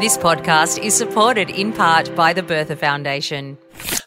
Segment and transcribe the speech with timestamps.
[0.00, 3.56] This podcast is supported in part by the Bertha Foundation.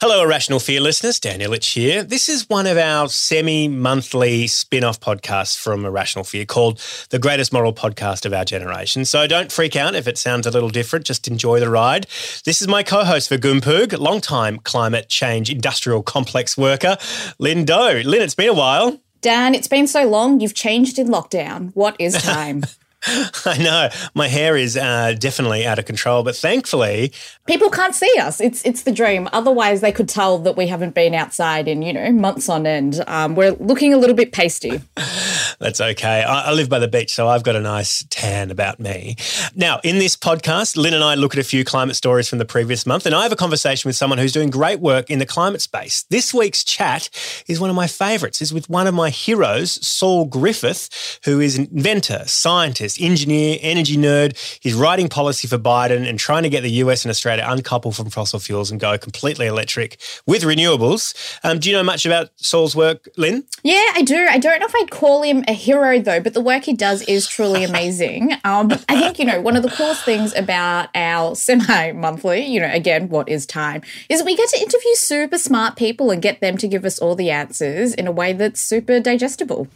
[0.02, 1.18] Hello, Irrational Fear listeners.
[1.18, 2.04] Dan Ilic here.
[2.04, 7.20] This is one of our semi monthly spin off podcasts from Irrational Fear called The
[7.20, 9.06] Greatest Moral Podcast of Our Generation.
[9.06, 11.06] So don't freak out if it sounds a little different.
[11.06, 12.06] Just enjoy the ride.
[12.44, 16.98] This is my co host for Goompug, long-time climate change industrial complex worker,
[17.40, 18.02] Linh Do.
[18.04, 19.00] Linh, it's been a while.
[19.22, 20.42] Dan, it's been so long.
[20.42, 21.72] You've changed in lockdown.
[21.76, 22.64] What is time?
[23.46, 27.12] I know my hair is uh, definitely out of control, but thankfully,
[27.48, 28.40] people can't see us.
[28.40, 29.28] It's it's the dream.
[29.34, 33.04] Otherwise, they could tell that we haven't been outside in you know months on end.
[33.08, 34.82] Um, we're looking a little bit pasty.
[35.60, 36.24] That's okay.
[36.24, 39.16] I, I, live by the beach, so I've got a nice tan about me.
[39.56, 42.46] Now, in this podcast, Linh and I look at a few climate stories from the
[42.46, 45.26] previous month, and I have a conversation with someone who's doing great work in the
[45.26, 46.04] climate space.
[46.10, 47.10] This week's chat
[47.48, 48.42] is one of my favourites.
[48.42, 53.98] is with one of my heroes, Saul Griffith, who is an inventor, scientist engineer, energy
[53.98, 54.38] nerd.
[54.62, 58.10] He's writing policy for Biden and trying to get the US and Australia uncoupled from
[58.10, 61.14] fossil fuels and go completely electric with renewables.
[61.44, 63.44] Um, do you know much about Saul's work, Linh?
[63.64, 64.28] Yeah, I do.
[64.30, 67.02] I don't know if I'd call him a hero though, but the work he does
[67.04, 68.34] is truly amazing.
[68.44, 72.60] um, I think, you know, one of the coolest things about our semi monthly, you
[72.60, 76.42] know, again, what is time, is we get to interview super smart people and get
[76.42, 79.68] them to give us all the answers in a way that's super digestible.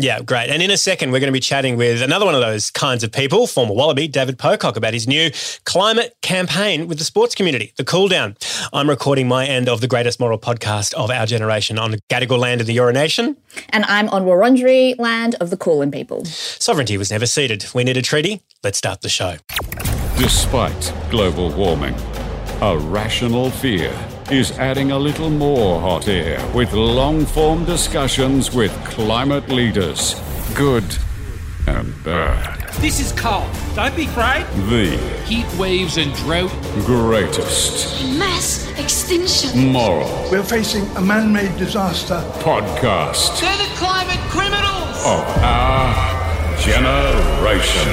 [0.00, 0.48] Yeah, great.
[0.48, 3.04] And in a second, we're going to be chatting with another one of those kinds
[3.04, 5.30] of people, former Wallaby, David Pocock, about his new
[5.64, 8.34] climate campaign with the sports community, The Cool Down.
[8.72, 12.38] I'm recording my end of the greatest moral podcast of our generation on the Gadigal
[12.38, 13.36] land of the Eora Nation.
[13.68, 16.24] And I'm on Wurundjeri land of the Kulin people.
[16.24, 17.66] Sovereignty was never ceded.
[17.74, 18.40] We need a treaty.
[18.64, 19.36] Let's start the show.
[20.16, 21.94] Despite global warming,
[22.62, 23.92] a rational fear
[24.30, 30.14] is adding a little more hot air with long form discussions with climate leaders.
[30.54, 30.84] Good
[31.66, 32.60] and bad.
[32.74, 33.50] This is Carl.
[33.74, 34.46] Don't be afraid.
[34.68, 36.50] The heat waves and drought.
[36.86, 38.04] Greatest.
[38.18, 39.72] Mass extinction.
[39.72, 40.08] Moral.
[40.30, 42.22] We're facing a man made disaster.
[42.38, 43.40] Podcast.
[43.40, 44.96] They're the climate criminals.
[45.04, 47.88] Of our generation.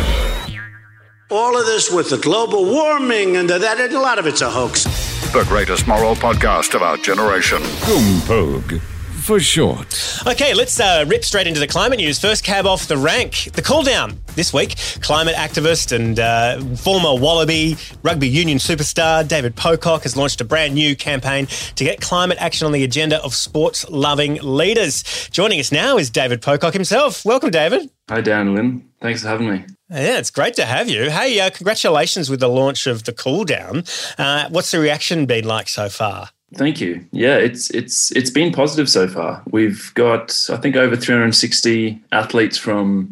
[1.31, 4.50] All of this with the global warming and that, and a lot of it's a
[4.50, 5.06] hoax.
[5.33, 7.57] The greatest moral podcast of our generation.
[7.59, 10.22] Goompug, for short.
[10.25, 12.17] Okay, let's uh, rip straight into the climate news.
[12.19, 13.50] First cab off the rank.
[13.53, 14.75] The cool down this week.
[15.01, 20.73] Climate activist and uh, former Wallaby rugby union superstar David Pocock has launched a brand
[20.75, 25.03] new campaign to get climate action on the agenda of sports loving leaders.
[25.31, 27.25] Joining us now is David Pocock himself.
[27.25, 27.89] Welcome, David.
[28.09, 28.89] Hi, Dan Linh.
[29.01, 29.66] Thanks for having me.
[29.90, 31.10] Yeah, it's great to have you.
[31.10, 33.84] Hey, uh, congratulations with the launch of the Cool Down.
[34.18, 36.30] Uh, what's the reaction been like so far?
[36.56, 37.06] Thank you.
[37.12, 39.44] Yeah, it's it's it's been positive so far.
[39.50, 43.12] We've got I think over 360 athletes from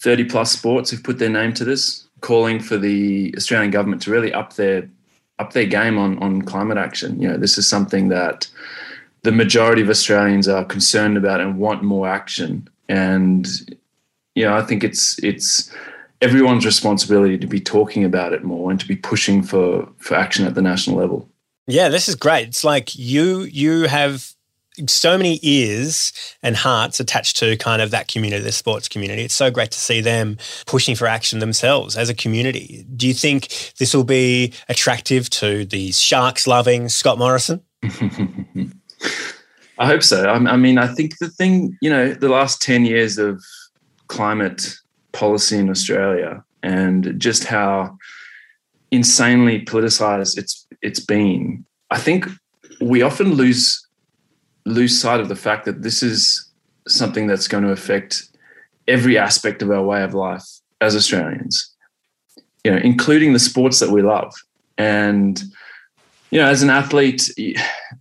[0.00, 4.10] 30 plus sports who've put their name to this, calling for the Australian government to
[4.10, 4.88] really up their
[5.38, 7.20] up their game on on climate action.
[7.20, 8.48] You know, this is something that
[9.22, 12.68] the majority of Australians are concerned about and want more action.
[12.88, 13.46] And
[14.34, 15.72] you know, I think it's it's
[16.20, 20.46] everyone's responsibility to be talking about it more and to be pushing for for action
[20.46, 21.28] at the national level.
[21.66, 22.48] Yeah, this is great.
[22.48, 24.34] It's like you you have
[24.86, 26.12] so many ears
[26.42, 29.22] and hearts attached to kind of that community, the sports community.
[29.22, 32.86] It's so great to see them pushing for action themselves as a community.
[32.96, 37.60] Do you think this will be attractive to the Sharks loving Scott Morrison?
[39.78, 40.24] I hope so.
[40.24, 43.42] I, I mean, I think the thing, you know, the last 10 years of
[44.08, 44.74] climate
[45.12, 47.96] policy in Australia and just how
[48.90, 51.64] insanely politicized it's it's been.
[51.90, 52.26] I think
[52.80, 53.86] we often lose
[54.66, 56.50] lose sight of the fact that this is
[56.88, 58.28] something that's going to affect
[58.88, 60.44] every aspect of our way of life
[60.80, 61.74] as Australians.
[62.64, 64.34] You know, including the sports that we love.
[64.76, 65.42] And
[66.30, 67.30] you know, as an athlete,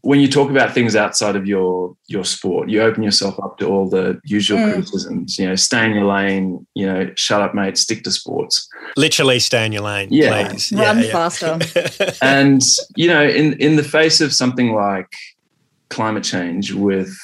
[0.02, 3.68] when you talk about things outside of your your sport, you open yourself up to
[3.68, 4.74] all the usual mm.
[4.74, 5.38] criticisms.
[5.38, 6.66] You know, stay in your lane.
[6.74, 7.78] You know, shut up, mate.
[7.78, 8.68] Stick to sports.
[8.96, 10.10] Literally, stay in your lane.
[10.12, 10.72] Yeah, please.
[10.72, 11.12] run yeah, yeah.
[11.12, 11.60] faster.
[12.22, 12.62] and
[12.96, 15.12] you know, in in the face of something like
[15.90, 17.16] climate change, with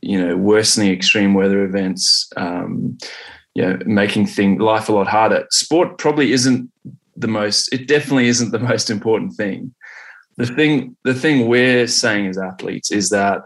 [0.00, 2.98] you know worsening extreme weather events, um,
[3.54, 5.44] you know, making thing life a lot harder.
[5.50, 6.70] Sport probably isn't
[7.16, 7.72] the most.
[7.72, 9.74] It definitely isn't the most important thing
[10.40, 13.42] the thing the thing we're saying as athletes is that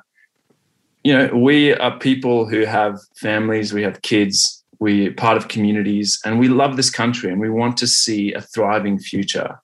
[1.02, 6.20] you know we are people who have families we have kids we're part of communities
[6.24, 9.58] and we love this country and we want to see a thriving future.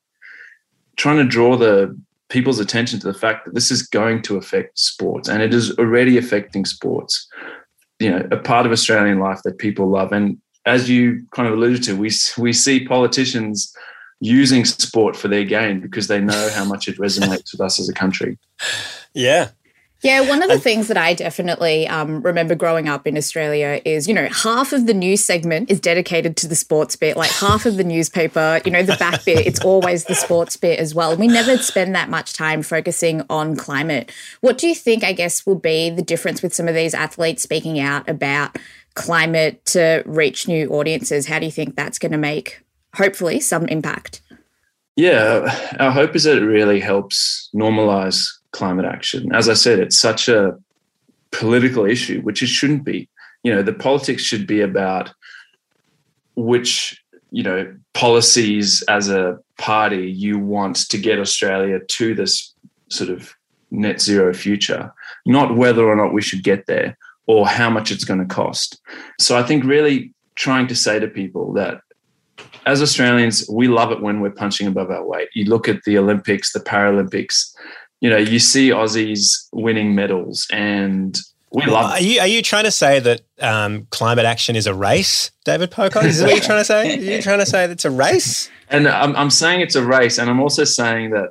[0.96, 1.98] Trying to draw the
[2.28, 5.76] people's attention to the fact that this is going to affect sports and it is
[5.78, 7.28] already affecting sports
[7.98, 10.12] you know a part of australian life that people love.
[10.12, 13.74] And as you kind of alluded to we we see politicians
[14.20, 17.88] using sport for their gain because they know how much it resonates with us as
[17.88, 18.38] a country.
[19.14, 19.48] Yeah.
[20.02, 24.08] Yeah, one of the things that I definitely um, remember growing up in Australia is,
[24.08, 27.18] you know, half of the news segment is dedicated to the sports bit.
[27.18, 30.78] Like half of the newspaper, you know, the back bit, it's always the sports bit
[30.78, 31.14] as well.
[31.16, 34.10] We never spend that much time focusing on climate.
[34.40, 37.42] What do you think, I guess, will be the difference with some of these athletes
[37.42, 38.56] speaking out about
[38.94, 41.26] climate to reach new audiences?
[41.26, 42.62] How do you think that's going to make
[42.94, 44.22] hopefully some impact.
[44.96, 49.34] Yeah, our hope is that it really helps normalize climate action.
[49.34, 50.58] As I said, it's such a
[51.30, 53.08] political issue, which it shouldn't be.
[53.42, 55.12] You know, the politics should be about
[56.36, 62.54] which, you know, policies as a party you want to get Australia to this
[62.88, 63.34] sort of
[63.70, 64.92] net zero future,
[65.26, 68.80] not whether or not we should get there or how much it's going to cost.
[69.18, 71.80] So I think really trying to say to people that
[72.66, 75.28] as Australians, we love it when we're punching above our weight.
[75.34, 77.54] You look at the Olympics, the Paralympics,
[78.00, 81.18] you know, you see Aussies winning medals and
[81.52, 84.74] we love are you, are you trying to say that um, climate action is a
[84.74, 86.04] race, David Pocock?
[86.04, 86.96] Is that what you're trying to say?
[86.96, 88.48] Are you trying to say that it's a race?
[88.68, 90.18] And I'm, I'm saying it's a race.
[90.18, 91.30] And I'm also saying that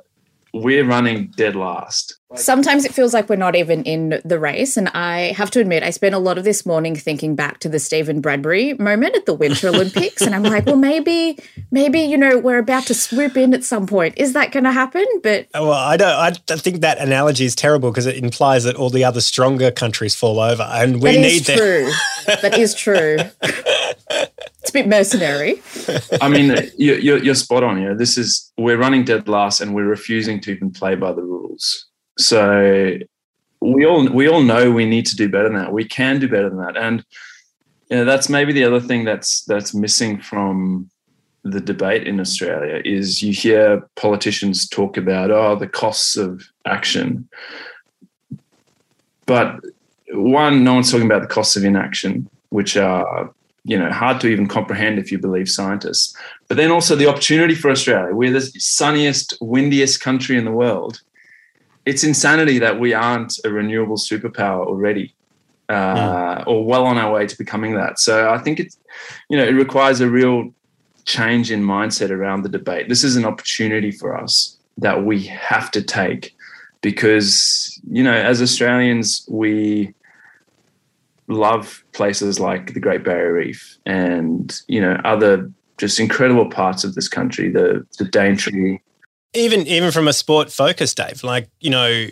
[0.52, 2.16] we're running dead last.
[2.36, 4.76] Sometimes it feels like we're not even in the race.
[4.76, 7.68] And I have to admit, I spent a lot of this morning thinking back to
[7.68, 10.22] the Steven Bradbury moment at the Winter Olympics.
[10.22, 11.38] and I'm like, well, maybe,
[11.72, 14.14] maybe, you know, we're about to swoop in at some point.
[14.16, 15.04] Is that going to happen?
[15.24, 18.76] But uh, well, I don't, I think that analogy is terrible because it implies that
[18.76, 21.90] all the other stronger countries fall over and we that need is true.
[22.42, 23.16] that is true.
[24.60, 25.62] It's a bit mercenary.
[26.20, 27.80] I mean, you're, you're spot on.
[27.80, 31.22] Yeah, this is we're running dead last, and we're refusing to even play by the
[31.22, 31.86] rules.
[32.18, 32.98] So
[33.60, 35.72] we all we all know we need to do better than that.
[35.72, 37.04] We can do better than that, and
[37.90, 40.90] you know, that's maybe the other thing that's that's missing from
[41.42, 47.28] the debate in Australia is you hear politicians talk about oh the costs of action,
[49.26, 49.56] but
[50.12, 53.32] one, no one's talking about the costs of inaction, which are
[53.64, 56.16] you know hard to even comprehend if you believe scientists.
[56.48, 58.14] But then also the opportunity for Australia.
[58.14, 61.00] We're the sunniest, windiest country in the world
[61.86, 65.14] it's insanity that we aren't a renewable superpower already
[65.68, 67.98] uh, or well on our way to becoming that.
[67.98, 68.76] So I think it's,
[69.28, 70.52] you know, it requires a real
[71.04, 72.88] change in mindset around the debate.
[72.88, 76.36] This is an opportunity for us that we have to take
[76.80, 79.94] because, you know, as Australians, we
[81.30, 86.94] love places like the Great Barrier Reef and, you know, other just incredible parts of
[86.94, 88.78] this country, the, the Daintree,
[89.32, 92.06] even even from a sport focus, Dave, like you know,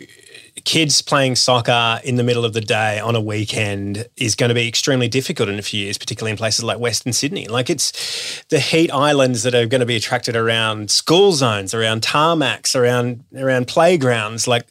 [0.65, 4.55] kids playing soccer in the middle of the day on a weekend is going to
[4.55, 7.47] be extremely difficult in a few years, particularly in places like Western Sydney.
[7.47, 12.01] Like it's the heat islands that are going to be attracted around school zones, around
[12.01, 14.47] tarmacs, around around playgrounds.
[14.47, 14.67] Like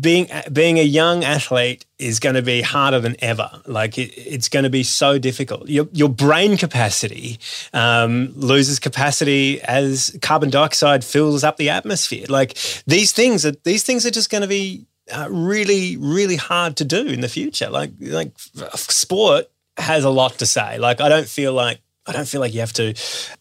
[0.00, 3.50] being being a young athlete is going to be harder than ever.
[3.66, 5.68] Like it, it's going to be so difficult.
[5.68, 7.38] Your your brain capacity
[7.72, 12.26] um, loses capacity as carbon dioxide fills up the atmosphere.
[12.28, 16.76] Like these things are these things are just going to be uh, really, really hard
[16.76, 17.68] to do in the future.
[17.70, 18.32] Like, like
[18.74, 19.46] sport
[19.76, 20.78] has a lot to say.
[20.78, 22.94] Like, I don't feel like I don't feel like you have to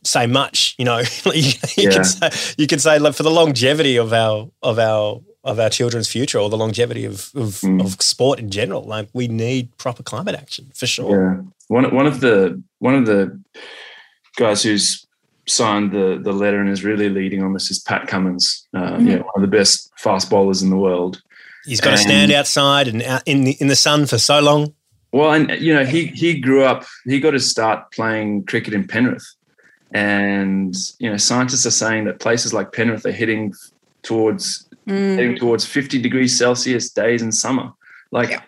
[0.03, 0.75] say much.
[0.77, 1.89] You know, you, you Yeah.
[1.91, 5.69] can say you can say like for the longevity of our of our of our
[5.69, 8.83] children's future or the longevity of of, of sport in general.
[8.83, 11.35] Like, we need proper climate action for sure.
[11.35, 13.39] Yeah, one one of the one of the
[14.35, 15.05] guys who's
[15.47, 18.67] signed the the letter and is really leading on this is Pat Cummins.
[18.75, 18.99] Uh, Mhm.
[19.07, 21.21] You know, one of the best fast bowlers in the world.
[21.67, 24.73] He's got to stand outside and out in the in the sun for so long.
[25.11, 26.85] Well, and you know, he he grew up.
[27.05, 29.25] He got to start playing cricket in Penrith,
[29.91, 33.53] and you know, scientists are saying that places like Penrith are heading
[34.03, 35.15] towards Mm.
[35.17, 37.73] heading towards fifty degrees Celsius days in summer.
[38.11, 38.41] Like,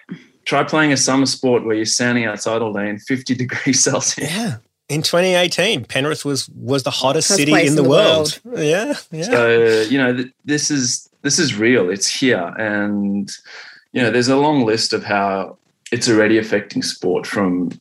[0.46, 4.32] try playing a summer sport where you're standing outside all day in fifty degrees Celsius.
[4.32, 4.56] Yeah.
[4.88, 8.40] In 2018, Penrith was was the hottest Hottest city place in the, world.
[8.56, 9.24] Yeah, yeah.
[9.24, 11.90] So you know, th- this is this is real.
[11.90, 13.30] It's here, and
[13.92, 15.58] you know, there's a long list of how
[15.92, 17.72] it's already affecting sport from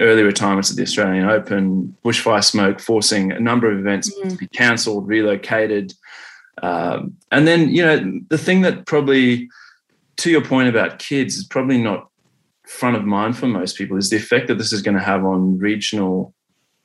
[0.00, 4.46] early retirements at the Australian Open, bushfire smoke forcing a number of events to be
[4.48, 5.92] cancelled, relocated,
[6.62, 9.48] um, and then you know, the thing that probably,
[10.18, 12.08] to your point about kids, is probably not
[12.68, 15.24] front of mind for most people is the effect that this is going to have
[15.24, 16.34] on regional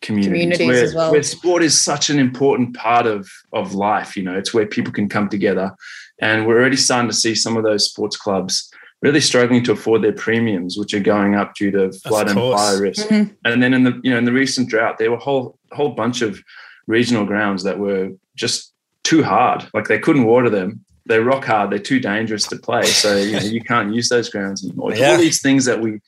[0.04, 1.12] communities, Communities where, as well.
[1.12, 4.16] where sport is such an important part of of life.
[4.16, 5.72] You know, it's where people can come together,
[6.20, 8.70] and we're already starting to see some of those sports clubs
[9.02, 12.80] really struggling to afford their premiums, which are going up due to flood and fire
[12.82, 13.08] risk.
[13.08, 13.36] Mhm.
[13.44, 15.90] And then in the you know in the recent drought, there were a whole whole
[15.90, 16.40] bunch of
[16.88, 18.72] regional grounds that were just
[19.04, 19.66] too hard.
[19.74, 20.86] Like they couldn't water them.
[21.06, 21.70] They're rock hard.
[21.72, 22.84] They're too dangerous to play.
[22.84, 24.94] So you know you can't use those grounds anymore.
[24.94, 25.12] Yeah.
[25.12, 26.00] All these things that we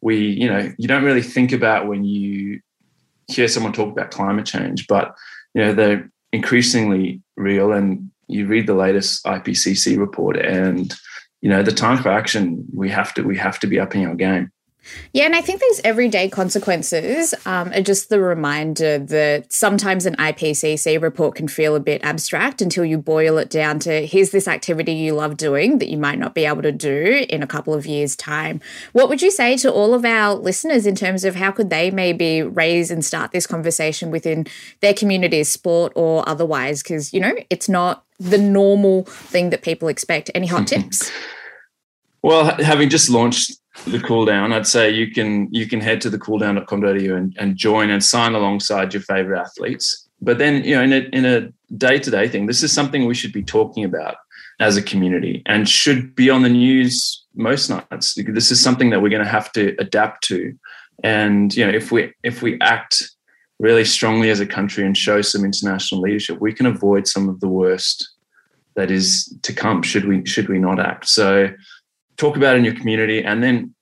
[0.00, 2.60] we you know you don't really think about when you
[3.30, 5.14] hear someone talk about climate change, but
[5.54, 7.72] you know they're increasingly real.
[7.72, 10.94] And you read the latest IPCC report, and
[11.40, 12.64] you know the time for action.
[12.74, 14.50] We have to we have to be upping our game.
[15.12, 20.16] Yeah, and I think these everyday consequences um, are just the reminder that sometimes an
[20.16, 24.48] IPCC report can feel a bit abstract until you boil it down to here's this
[24.48, 27.74] activity you love doing that you might not be able to do in a couple
[27.74, 28.60] of years' time.
[28.92, 31.90] What would you say to all of our listeners in terms of how could they
[31.90, 34.46] maybe raise and start this conversation within
[34.80, 36.82] their communities, sport or otherwise?
[36.82, 40.30] Because, you know, it's not the normal thing that people expect.
[40.34, 41.10] Any hot tips?
[42.22, 46.10] Well, having just launched the cool down, I'd say you can you can head to
[46.10, 50.08] the cooldown.com.au and, and join and sign alongside your favorite athletes.
[50.20, 53.32] But then, you know, in a in a day-to-day thing, this is something we should
[53.32, 54.16] be talking about
[54.58, 58.14] as a community and should be on the news most nights.
[58.14, 60.54] This is something that we're going to have to adapt to.
[61.02, 63.02] And, you know, if we if we act
[63.58, 67.40] really strongly as a country and show some international leadership, we can avoid some of
[67.40, 68.10] the worst
[68.74, 71.08] that is to come should we should we not act.
[71.08, 71.50] So
[72.20, 73.74] talk about in your community and then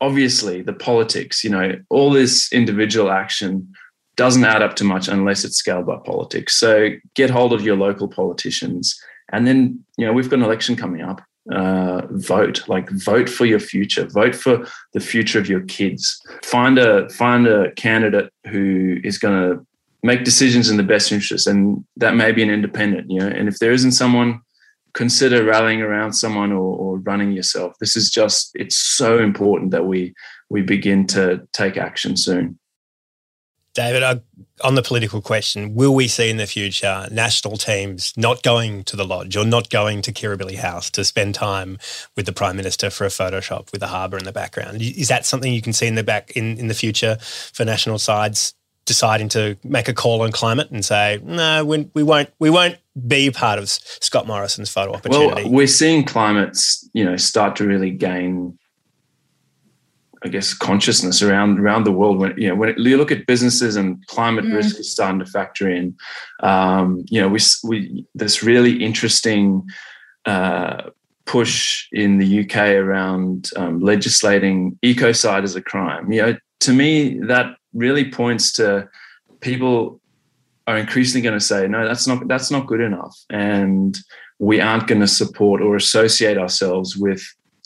[0.00, 3.72] obviously the politics you know all this individual action
[4.16, 6.58] doesn't add up to much unless it's scaled by politics.
[6.58, 8.98] So get hold of your local politicians
[9.32, 11.20] and then you know we've got an election coming up
[11.52, 16.20] uh, vote like vote for your future vote for the future of your kids.
[16.42, 19.66] Find a find a candidate who is going to
[20.02, 23.48] make decisions in the best interest and that may be an independent you know and
[23.48, 24.40] if there isn't someone
[24.94, 27.74] consider rallying around someone or, or running yourself.
[27.80, 30.14] This is just it's so important that we
[30.48, 32.58] we begin to take action soon.
[33.74, 34.22] David,
[34.62, 38.94] on the political question, will we see in the future national teams not going to
[38.94, 41.78] the lodge or not going to Kirribilli House to spend time
[42.16, 44.80] with the Prime Minister for a Photoshop with a harbour in the background?
[44.80, 47.98] Is that something you can see in the back in, in the future for national
[47.98, 52.50] sides deciding to make a call on climate and say, no, we, we won't we
[52.50, 52.76] won't
[53.06, 55.44] be part of Scott Morrison's photo opportunity?
[55.44, 58.58] Well, we're seeing climates, you know, start to really gain,
[60.24, 62.18] I guess, consciousness around around the world.
[62.18, 64.54] When you know, when you look at businesses and climate Mm.
[64.54, 65.96] risk is starting to factor in,
[66.42, 69.66] um, you know, we we this really interesting.
[70.26, 70.90] Uh,
[71.26, 76.12] push in the UK around um, legislating ecocide as a crime.
[76.12, 78.88] You know, to me, that really points to
[79.40, 80.00] people
[80.66, 83.98] are increasingly going to say, no, that's not that's not good enough, and
[84.38, 87.22] we aren't going to support or associate ourselves with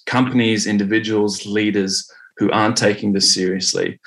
[0.07, 4.01] companies, individuals, leaders who aren't taking this seriously.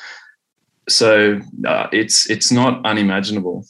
[0.90, 3.66] So uh, it's it's not unimaginable.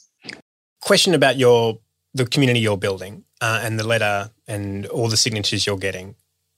[0.80, 1.78] Question about your
[2.14, 6.14] the community you're building uh, and the letter and all the signatures you're getting.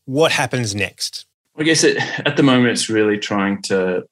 [0.06, 1.26] What happens next?
[1.56, 1.96] I guess it,
[2.26, 4.04] at the moment it's really trying to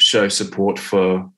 [0.00, 1.30] show support for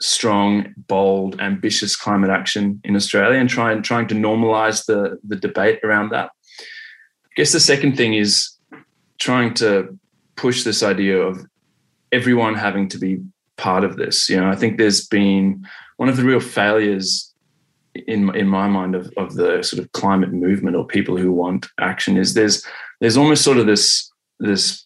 [0.00, 5.80] strong, bold, ambitious climate action in Australia and trying trying to normalize the the debate
[5.82, 6.30] around that.
[6.60, 8.56] I guess the second thing is
[9.18, 9.98] trying to
[10.36, 11.44] push this idea of
[12.12, 13.20] everyone having to be
[13.56, 14.28] part of this.
[14.28, 17.32] You know, I think there's been one of the real failures
[18.06, 21.66] in in my mind of, of the sort of climate movement or people who want
[21.80, 22.64] action is there's
[23.00, 24.85] there's almost sort of this this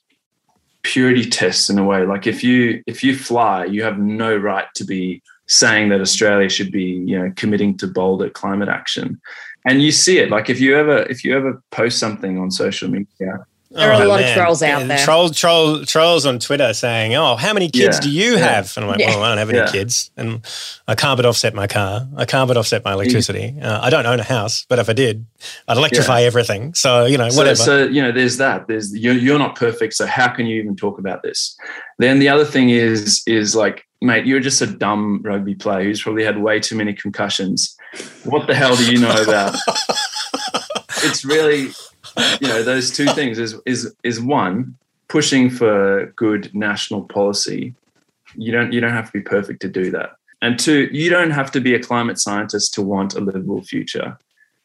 [0.82, 2.04] purity tests in a way.
[2.04, 6.48] Like if you if you fly you have no right to be saying that australia
[6.48, 9.20] should be you know committing to bolder climate action.
[9.66, 12.88] And you see it like if you ever if you ever post something on social
[12.88, 14.30] media there are oh, a lot man.
[14.30, 14.98] of trolls out there.
[14.98, 18.00] Troll, troll, trolls on Twitter saying, "Oh, how many kids yeah.
[18.00, 18.38] do you yeah.
[18.38, 19.10] have?" And I'm like, yeah.
[19.10, 20.44] "Well, I don't have any kids, and
[20.88, 22.08] I can't but offset my car.
[22.16, 23.54] I can't but offset my electricity.
[23.62, 25.24] Uh, I don't own a house, but if I did,
[25.68, 26.74] I'd electrify everything.
[26.74, 27.56] So you know, so, whatever.
[27.56, 28.66] So you know, there's that.
[28.66, 31.56] There's you're, you're not perfect, so how can you even talk about this?
[31.98, 36.02] Then the other thing is is like, mate, you're just a dumb rugby player who's
[36.02, 37.76] probably had way too many concussions.
[38.24, 39.54] What the hell do you know about?
[41.04, 41.70] it's really
[42.40, 44.76] you know those two things is is is one
[45.08, 47.74] pushing for good national policy.
[48.34, 50.12] You don't you don't have to be perfect to do that.
[50.42, 54.18] And two you don't have to be a climate scientist to want a livable future.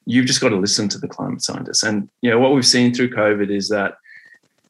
[0.06, 1.84] You've just got to listen to the climate scientists.
[1.84, 3.98] And you know what we've seen through covid is that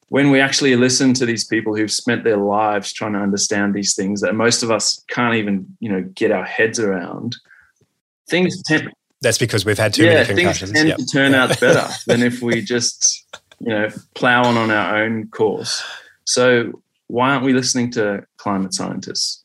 [0.08, 3.94] when we actually listen to these people who've spent their lives trying to understand these
[3.94, 7.36] things that most of us can't even you know get our heads around
[8.28, 10.72] things tend, that's because we've had too yeah, many concussions.
[10.72, 10.98] things tend yep.
[10.98, 13.24] to turn out better than if we just,
[13.60, 15.82] you know, plow on on our own course.
[16.24, 19.44] So why aren't we listening to climate scientists?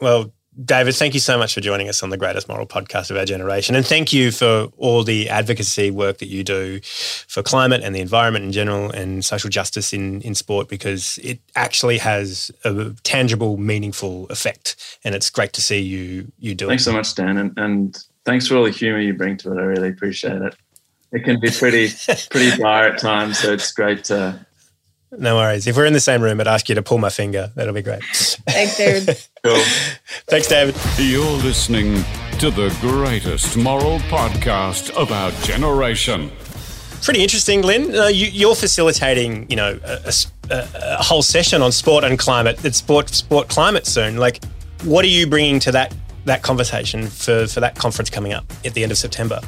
[0.00, 0.32] Well,
[0.62, 3.24] David, thank you so much for joining us on the greatest moral podcast of our
[3.24, 3.74] generation.
[3.74, 8.00] And thank you for all the advocacy work that you do for climate and the
[8.00, 13.56] environment in general and social justice in, in sport because it actually has a tangible,
[13.56, 14.98] meaningful effect.
[15.04, 17.38] And it's great to see you you doing Thanks so much, Dan.
[17.38, 19.58] And, and thanks for all the humor you bring to it.
[19.58, 20.54] I really appreciate it.
[21.12, 21.90] It can be pretty
[22.30, 24.46] pretty dire at times, so it's great to.
[25.18, 25.66] No worries.
[25.66, 27.52] If we're in the same room, I'd ask you to pull my finger.
[27.54, 28.02] That'll be great.
[28.02, 29.22] Thanks, David.
[29.44, 29.62] cool.
[30.28, 30.74] Thanks, David.
[30.96, 32.02] You're listening
[32.38, 36.30] to the greatest moral podcast of our generation.
[37.02, 37.94] Pretty interesting, Linh.
[37.94, 40.12] Uh, you, are facilitating, you know, a,
[40.50, 42.64] a, a, whole session on sport and climate.
[42.64, 44.16] It's sport, sport climate soon.
[44.16, 44.42] Like,
[44.84, 48.74] what are you bringing to that that conversation for, for that conference coming up at
[48.74, 49.40] the end of September?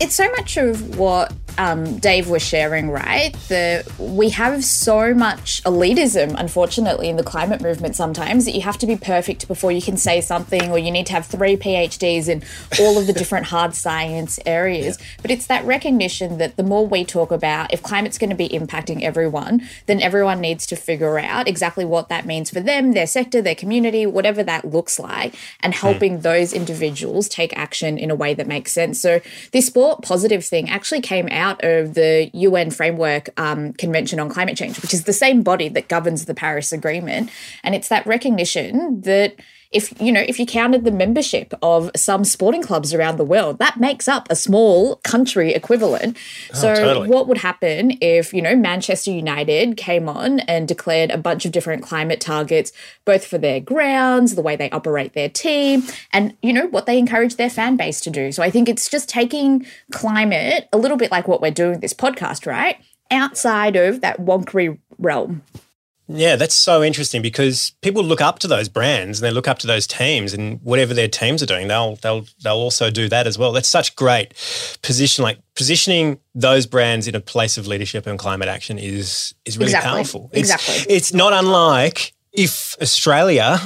[0.00, 3.32] It's so much of what um, Dave was sharing, right?
[3.48, 8.78] The we have so much elitism, unfortunately, in the climate movement sometimes that you have
[8.78, 12.28] to be perfect before you can say something, or you need to have three PhDs
[12.28, 12.42] in
[12.80, 14.98] all of the different hard science areas.
[14.98, 15.06] Yeah.
[15.22, 18.48] But it's that recognition that the more we talk about if climate's going to be
[18.48, 23.06] impacting everyone, then everyone needs to figure out exactly what that means for them, their
[23.06, 25.80] sector, their community, whatever that looks like, and hmm.
[25.80, 26.22] helping mm.
[26.22, 29.00] those individuals take action in a way that makes sense.
[29.00, 29.20] So
[29.52, 34.56] this sport positive thing actually came out of the UN Framework um, Convention on Climate
[34.56, 37.30] Change, which is the same body that governs the Paris Agreement.
[37.62, 39.34] And it's that recognition that
[39.74, 43.58] if you know if you counted the membership of some sporting clubs around the world
[43.58, 46.16] that makes up a small country equivalent.
[46.52, 47.08] Oh, so totally.
[47.08, 51.52] what would happen if you know manchester united came on and declared a bunch of
[51.52, 52.72] different climate targets
[53.04, 55.82] both for their grounds the way they operate their team
[56.12, 58.32] and you know what they encourage their fan base to do?
[58.32, 61.80] So i think it's just taking climate a little bit like what we're doing with
[61.80, 62.76] this podcast right?
[63.10, 65.42] Outside of that wonkery realm
[66.06, 69.58] yeah, that's so interesting because people look up to those brands and they look up
[69.60, 73.26] to those teams and whatever their teams are doing, they'll they'll they'll also do that
[73.26, 73.52] as well.
[73.52, 74.34] That's such great
[74.82, 79.56] position like positioning those brands in a place of leadership and climate action is is
[79.56, 79.90] really exactly.
[79.90, 80.30] powerful.
[80.32, 80.94] It's, exactly.
[80.94, 83.58] It's not unlike if Australia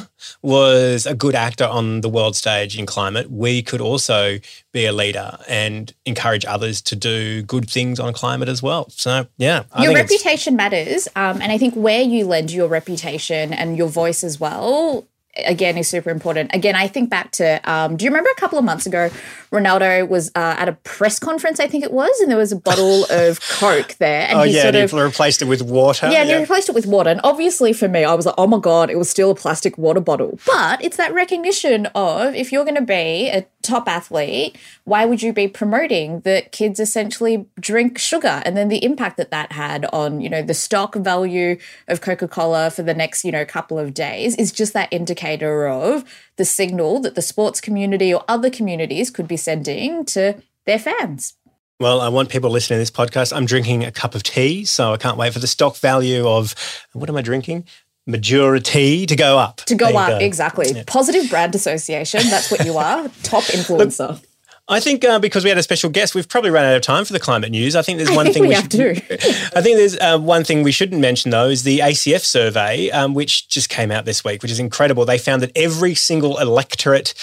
[0.42, 4.38] was a good actor on the world stage in climate, we could also
[4.72, 8.88] be a leader and encourage others to do good things on climate as well.
[8.90, 9.64] So, yeah.
[9.72, 11.08] I your reputation matters.
[11.16, 15.06] Um, and I think where you lend your reputation and your voice as well
[15.44, 16.54] again is super important.
[16.54, 19.10] Again, I think back to um, do you remember a couple of months ago,
[19.50, 22.56] Ronaldo was uh, at a press conference, I think it was, and there was a
[22.56, 24.28] bottle of Coke there.
[24.28, 26.08] And oh, he yeah, sort and of, replaced it with water.
[26.10, 26.36] Yeah, and yeah.
[26.36, 27.10] he replaced it with water.
[27.10, 29.78] And obviously for me, I was like, oh my God, it was still a plastic
[29.78, 30.38] water bottle.
[30.46, 35.22] But it's that recognition of if you're going to be a top athlete, why would
[35.22, 38.42] you be promoting that kids essentially drink sugar?
[38.44, 42.70] And then the impact that that had on, you know, the stock value of Coca-Cola
[42.70, 46.04] for the next, you know, couple of days is just that indicator of
[46.36, 51.34] the signal that the sports community or other communities could be sending to their fans.
[51.80, 53.36] Well, I want people listening to this podcast.
[53.36, 56.54] I'm drinking a cup of tea, so I can't wait for the stock value of
[56.92, 57.66] what am I drinking?
[58.08, 59.58] Majority to go up.
[59.66, 60.16] To go up, go.
[60.16, 60.72] exactly.
[60.72, 60.84] Yeah.
[60.86, 62.20] Positive brand association.
[62.30, 63.08] That's what you are.
[63.22, 64.08] Top influencer.
[64.08, 64.22] Look,
[64.70, 67.04] I think uh, because we had a special guest, we've probably run out of time
[67.04, 67.76] for the climate news.
[67.76, 68.70] I think there's I one think thing we we, have should.
[68.72, 68.90] to.
[69.56, 73.14] I think there's uh, one thing we shouldn't mention though is the ACF survey, um,
[73.14, 75.04] which just came out this week, which is incredible.
[75.04, 77.14] They found that every single electorate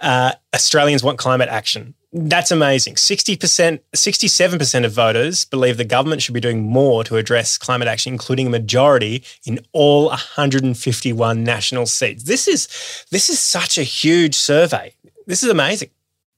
[0.00, 1.94] uh, Australians want climate action.
[2.10, 2.94] That's amazing.
[2.94, 8.14] 60%, 67% of voters believe the government should be doing more to address climate action,
[8.14, 12.24] including a majority in all 151 national seats.
[12.24, 12.66] This is
[13.10, 14.94] this is such a huge survey.
[15.26, 15.90] This is amazing.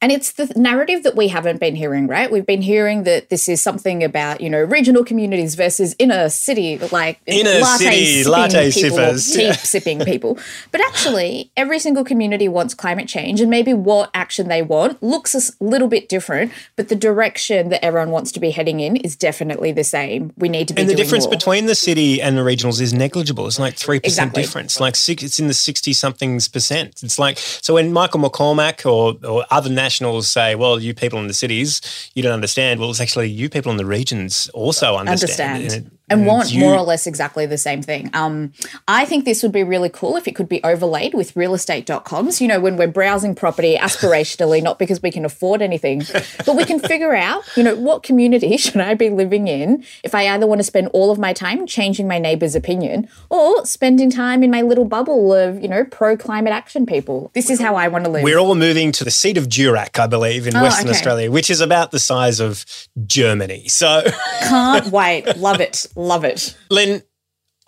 [0.03, 2.31] And it's the narrative that we haven't been hearing, right?
[2.33, 6.79] We've been hearing that this is something about, you know, regional communities versus inner city,
[6.91, 9.33] like Inner latte city, sipping latte people sippers.
[9.33, 9.53] tea Yeah.
[9.53, 10.39] sipping people.
[10.73, 15.35] But actually, every single community wants climate change, and maybe what action they want looks
[15.35, 19.17] a little bit different, but the direction that everyone wants to be heading in is
[19.17, 20.33] definitely the same.
[20.39, 21.33] We need to be And the difference more.
[21.35, 23.47] between the city and the regionals is negligible.
[23.47, 24.43] It's like 3% Exactly.
[24.43, 24.81] difference.
[24.81, 27.03] Like six, it's in the 60 somethings percent.
[27.03, 31.27] It's like, so when Michael McCormack or, or other nationals say, well, you people in
[31.27, 31.81] the cities,
[32.15, 32.79] you don't understand.
[32.79, 35.57] Well, it's actually you people in the regions also understand.
[35.57, 38.11] understand And, want you- more or less exactly the same thing.
[38.13, 38.53] Um,
[38.89, 42.41] I think this would be really cool if it could be overlaid with realestate.coms.
[42.41, 46.03] You know, when we're browsing property aspirationally, not because we can afford anything,
[46.45, 50.15] but we can figure out, you know, what community should I be living in if
[50.15, 54.11] I either want to spend all of my time changing my neighbour's opinion or spending
[54.11, 57.31] time in my little bubble of, you know, pro climate action people.
[57.35, 58.23] This is how I want to live.
[58.25, 60.97] We're all moving to the seat of Durack, I believe, in Oh, Western okay.
[60.97, 62.65] Australia, which is about the size of
[63.07, 63.69] Germany.
[63.69, 64.03] So,
[64.43, 65.37] Can't wait.
[65.37, 65.87] Love it.
[66.01, 66.57] Love it.
[66.71, 67.03] Linh,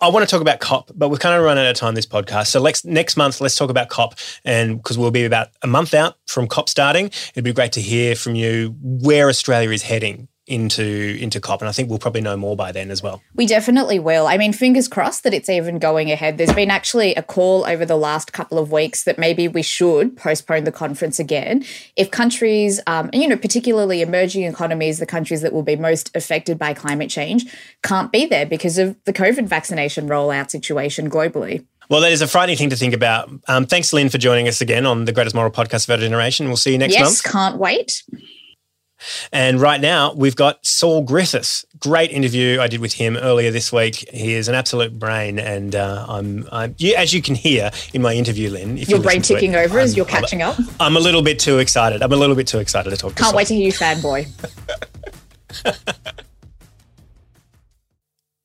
[0.01, 2.07] I want to talk about COP, but we've kind of run out of time this
[2.07, 2.47] podcast.
[2.47, 5.93] So let's, next month, let's talk about COP, and because we'll be about a month
[5.93, 10.29] out from COP starting, it'd be great to hear from you where Australia is heading
[10.45, 13.21] into into COP, and I think we'll probably know more by then as well.
[13.35, 14.27] We definitely will.
[14.27, 16.37] I mean, fingers crossed that it's even going ahead.
[16.37, 20.17] There's been actually a call over the last couple of weeks that maybe we should
[20.17, 21.63] postpone the conference again.
[21.95, 26.15] If countries, um, and you know, particularly emerging economies, the countries that will be most
[26.15, 27.45] affected by climate change,
[27.81, 31.65] can't be there because of the COVID vaccination rollout situation globally.
[31.89, 33.29] Well, that is a frightening thing to think about.
[33.47, 36.47] Um, thanks, Linh, for joining us again on the Greatest Moral Podcast of our generation.
[36.47, 37.05] We'll see you next month.
[37.07, 38.03] yes, can't wait.
[39.31, 41.65] And right now, we've got Saul Griffiths.
[41.79, 43.95] Great interview I did with him earlier this week.
[44.13, 48.01] He is an absolute brain, and uh, I'm, I'm you, as you can hear in
[48.01, 48.77] my interview, Linh.
[48.77, 50.57] If Your you brain ticking it, over as I'm- you're I'm- catching up.
[50.79, 52.01] I'm a little bit too excited.
[52.01, 53.37] I'm a little bit too excited to talk to Can't Saul.
[53.37, 54.27] wait to hear you fanboy.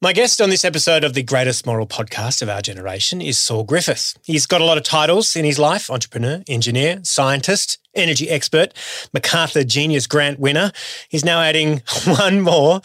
[0.00, 3.64] My guest on this episode of the greatest moral podcast of our generation is Saul
[3.64, 4.14] Griffiths.
[4.22, 8.72] He's got a lot of titles in his life entrepreneur, engineer, scientist, energy expert,
[9.12, 10.70] MacArthur Genius Grant winner.
[11.08, 12.80] He's now adding one more.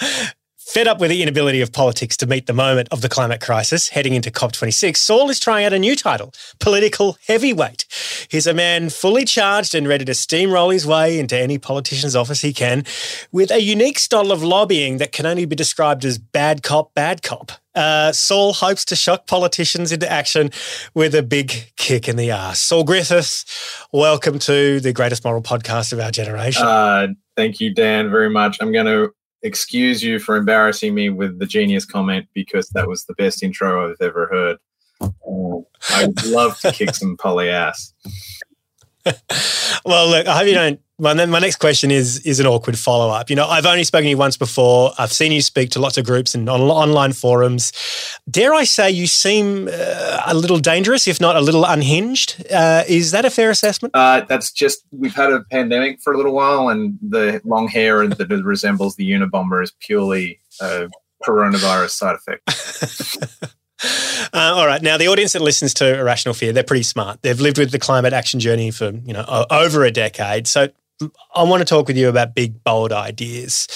[0.65, 3.89] Fed up with the inability of politics to meet the moment of the climate crisis
[3.89, 7.85] heading into COP26, Saul is trying out a new title, Political Heavyweight.
[8.29, 12.41] He's a man fully charged and ready to steamroll his way into any politician's office
[12.41, 12.85] he can,
[13.31, 17.21] with a unique style of lobbying that can only be described as bad cop, bad
[17.21, 17.51] cop.
[17.75, 20.49] Uh, Saul hopes to shock politicians into action
[20.93, 22.59] with a big kick in the ass.
[22.61, 23.45] Saul Griffiths,
[23.91, 26.65] welcome to the greatest moral podcast of our generation.
[26.65, 28.57] Uh, thank you, Dan, very much.
[28.61, 33.05] I'm going to excuse you for embarrassing me with the genius comment because that was
[33.05, 34.57] the best intro I've ever heard.
[35.01, 35.59] Uh,
[35.91, 37.93] I'd love to kick some poly ass.
[39.85, 40.79] well, look, I hope you don't.
[40.99, 43.29] My, my next question is is an awkward follow up.
[43.31, 44.91] You know, I've only spoken to you once before.
[44.99, 47.71] I've seen you speak to lots of groups and on, online forums.
[48.29, 52.45] Dare I say you seem uh, a little dangerous, if not a little unhinged?
[52.51, 53.95] Uh, is that a fair assessment?
[53.95, 58.07] Uh, that's just we've had a pandemic for a little while, and the long hair
[58.07, 60.89] that resembles the Unabomber is purely a
[61.25, 63.53] coronavirus side effect.
[64.33, 64.81] Uh, all right.
[64.81, 67.21] Now, the audience that listens to Irrational Fear, they're pretty smart.
[67.21, 70.47] They've lived with the climate action journey for you know over a decade.
[70.47, 70.69] So,
[71.35, 73.67] I want to talk with you about big, bold ideas.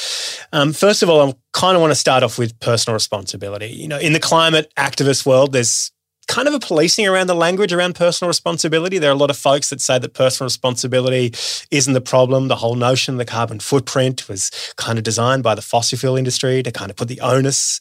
[0.53, 3.67] Um, first of all, I kind of want to start off with personal responsibility.
[3.67, 5.91] You know, in the climate activist world, there's
[6.27, 8.97] kind of a policing around the language around personal responsibility.
[8.97, 11.33] There are a lot of folks that say that personal responsibility
[11.71, 12.47] isn't the problem.
[12.47, 16.17] The whole notion of the carbon footprint was kind of designed by the fossil fuel
[16.17, 17.79] industry to kind of put the onus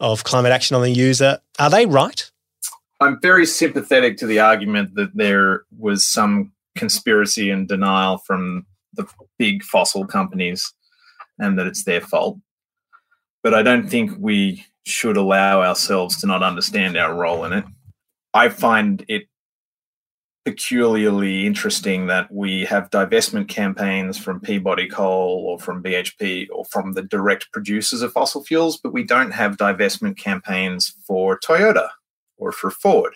[0.00, 1.40] of climate action on the user.
[1.58, 2.30] Are they right?
[3.00, 8.66] I'm very sympathetic to the argument that there was some conspiracy and denial from
[8.98, 9.06] the
[9.38, 10.74] big fossil companies
[11.38, 12.38] and that it's their fault.
[13.42, 17.64] But I don't think we should allow ourselves to not understand our role in it.
[18.34, 19.28] I find it
[20.44, 26.94] peculiarly interesting that we have divestment campaigns from Peabody Coal or from BHP or from
[26.94, 31.88] the direct producers of fossil fuels, but we don't have divestment campaigns for Toyota
[32.38, 33.14] or for Ford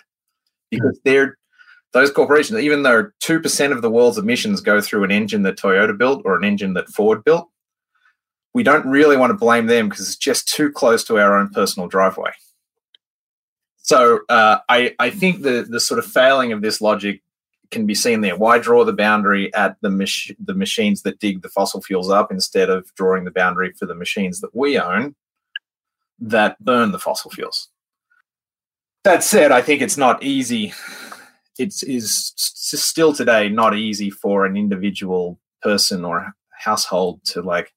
[0.71, 1.09] because hmm.
[1.09, 1.39] they're
[1.93, 5.97] those corporations, even though 2% of the world's emissions go through an engine that Toyota
[5.97, 7.49] built or an engine that Ford built,
[8.55, 11.51] we don't really want to blame them because it's just too close to our own
[11.51, 12.31] personal driveway.
[13.79, 17.23] So uh, I, I think the, the sort of failing of this logic
[17.71, 18.37] can be seen there.
[18.37, 22.31] Why draw the boundary at the, mach- the machines that dig the fossil fuels up
[22.31, 25.15] instead of drawing the boundary for the machines that we own
[26.21, 27.69] that burn the fossil fuels?
[29.05, 30.73] That said, I think it's not easy.
[31.63, 37.73] It is still today not easy for an individual person or household to like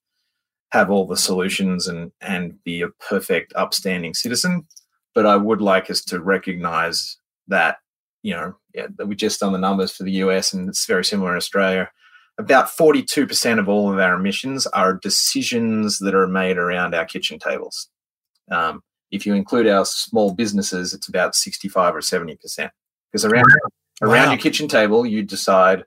[0.71, 4.67] have all the solutions and and be a perfect upstanding citizen.
[5.13, 7.17] But i would like us to recognize
[7.47, 7.77] that
[8.23, 11.31] you know yeah, we just done the numbers for the us and it's very similar
[11.31, 11.91] in australia.
[12.37, 17.39] About 42% of all of our emissions are decisions that are made around our kitchen
[17.39, 17.87] tables.
[18.51, 22.71] Um, if you include our small businesses it's about 65 or 70%
[23.15, 23.45] because around
[24.01, 24.09] wow.
[24.09, 25.85] around your kitchen table you decide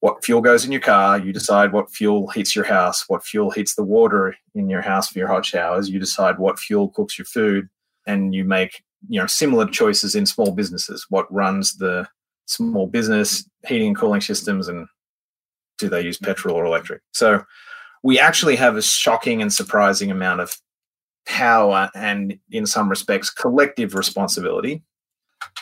[0.00, 1.18] what fuel goes in your car.
[1.18, 5.08] You decide what fuel heats your house, what fuel heats the water in your house
[5.08, 5.88] for your hot showers.
[5.88, 7.70] You decide what fuel cooks your food,
[8.06, 11.06] and you make you know similar choices in small businesses.
[11.08, 12.06] What runs the
[12.46, 14.88] small business heating and cooling systems, and
[15.78, 17.00] do they use petrol or electric?
[17.12, 17.44] So
[18.02, 20.54] we actually have a shocking and surprising amount of
[21.24, 24.82] power and, in some respects, collective responsibility.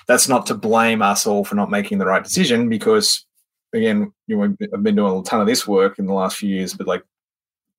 [0.07, 3.25] That's not to blame us all for not making the right decision because
[3.73, 6.49] again, you know, I've been doing a ton of this work in the last few
[6.49, 7.03] years, but like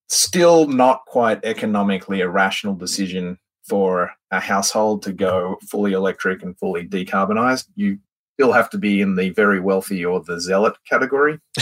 [0.08, 6.58] still not quite economically a rational decision for a household to go fully electric and
[6.58, 7.68] fully decarbonized.
[7.76, 8.00] You
[8.34, 11.40] still have to be in the very wealthy or the zealot category.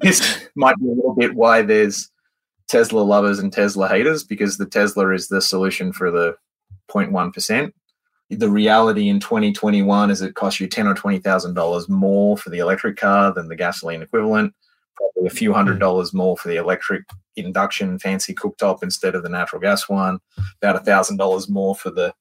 [0.00, 2.10] this might be a little bit why there's
[2.68, 6.36] Tesla lovers and Tesla haters because the Tesla is the solution for the
[6.90, 7.72] 0.1%
[8.30, 12.50] the reality in 2021 is it costs you ten or twenty thousand dollars more for
[12.50, 14.52] the electric car than the gasoline equivalent.
[14.96, 15.80] Probably a few hundred hmm.
[15.80, 17.04] dollars more for the electric
[17.36, 20.18] induction fancy cooktop instead of the natural gas one.
[20.60, 22.12] About a thousand dollars more for the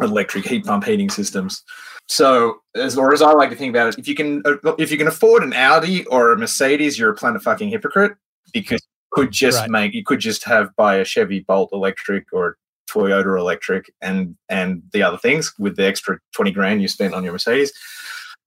[0.00, 1.64] electric heat pump heating systems.
[2.06, 4.90] So, as or as I like to think about it, if you can uh, if
[4.90, 8.16] you can afford an Audi or a Mercedes, you're a planet fucking hypocrite
[8.52, 9.70] because you could just right.
[9.70, 14.82] make you could just have buy a Chevy Bolt electric or Toyota electric and and
[14.92, 17.72] the other things with the extra 20 grand you spent on your Mercedes.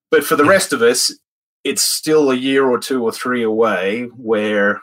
[0.10, 1.14] But for the rest of us,
[1.64, 4.82] it's still a year or two or three away where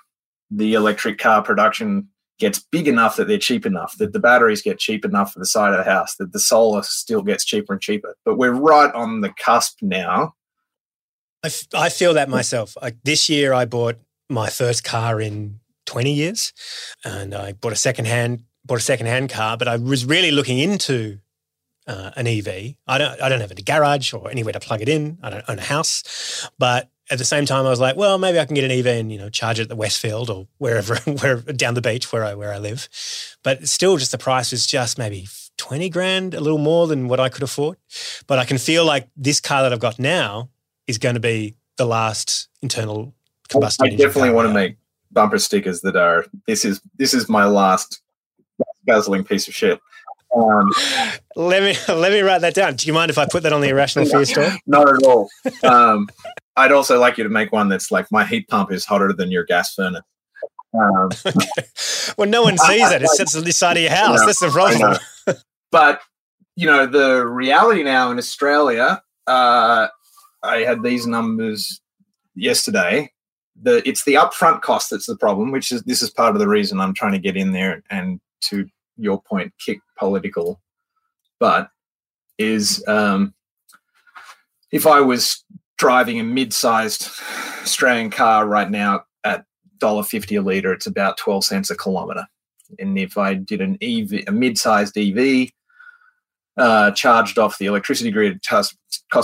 [0.50, 4.78] the electric car production gets big enough that they're cheap enough, that the batteries get
[4.78, 7.82] cheap enough for the side of the house, that the solar still gets cheaper and
[7.82, 8.16] cheaper.
[8.24, 10.34] But we're right on the cusp now.
[11.42, 12.76] I, f- I feel that myself.
[12.80, 16.52] Like this year, I bought my first car in 20 years
[17.04, 21.18] and I bought a secondhand bought a second-hand car, but I was really looking into
[21.88, 22.74] uh, an EV.
[22.86, 25.18] I don't, I don't have a garage or anywhere to plug it in.
[25.22, 28.38] I don't own a house, but at the same time, I was like, well, maybe
[28.38, 30.96] I can get an EV and you know charge it at the Westfield or wherever,
[31.20, 32.88] where down the beach where I where I live.
[33.42, 35.26] But still, just the price was just maybe
[35.56, 37.78] twenty grand, a little more than what I could afford.
[38.26, 40.50] But I can feel like this car that I've got now
[40.86, 43.14] is going to be the last internal
[43.48, 43.86] combustion.
[43.86, 44.76] I definitely want to make
[45.10, 48.02] bumper stickers that are this is this is my last
[48.88, 49.80] guzzling piece of shit.
[50.34, 50.70] Um,
[51.36, 52.76] let me let me write that down.
[52.76, 54.50] Do you mind if I put that on the irrational fear store?
[54.66, 55.28] Not at all.
[55.62, 56.08] Um,
[56.56, 59.30] I'd also like you to make one that's like my heat pump is hotter than
[59.30, 60.02] your gas furnace.
[60.74, 61.10] Um.
[62.16, 63.02] Well, no one sees it.
[63.02, 64.24] It sits on this side of your house.
[64.24, 64.96] That's the problem.
[65.70, 66.00] but
[66.56, 69.86] you know, the reality now in Australia, uh,
[70.42, 71.80] I had these numbers
[72.34, 73.12] yesterday.
[73.62, 76.48] The it's the upfront cost that's the problem, which is this is part of the
[76.48, 78.66] reason I'm trying to get in there and to
[78.98, 80.60] your point, kick political
[81.38, 81.70] but
[82.38, 83.34] is um,
[84.72, 85.44] if I was
[85.76, 87.10] driving a mid-sized
[87.62, 89.44] Australian car right now at
[89.80, 92.26] $1.50 a litre, it's about 12 cents a kilometre.
[92.78, 95.50] And if I did an EV, a mid-sized EV,
[96.56, 98.76] uh, charged off the electricity grid, it cost,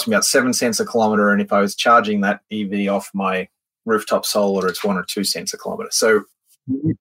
[0.08, 1.30] me about seven cents a kilometre.
[1.30, 3.48] And if I was charging that EV off my
[3.84, 5.90] rooftop solar, it's one or two cents a kilometre.
[5.92, 6.24] So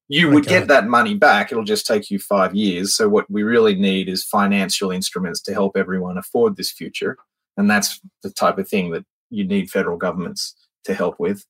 [0.07, 1.51] you would get that money back.
[1.51, 2.95] It'll just take you five years.
[2.95, 7.17] So what we really need is financial instruments to help everyone afford this future,
[7.57, 11.45] and that's the type of thing that you need federal governments to help with.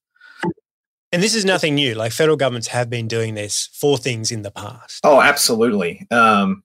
[1.12, 1.94] And this is nothing new.
[1.94, 5.02] Like federal governments have been doing this for things in the past.
[5.04, 6.08] Oh, absolutely.
[6.10, 6.64] Um,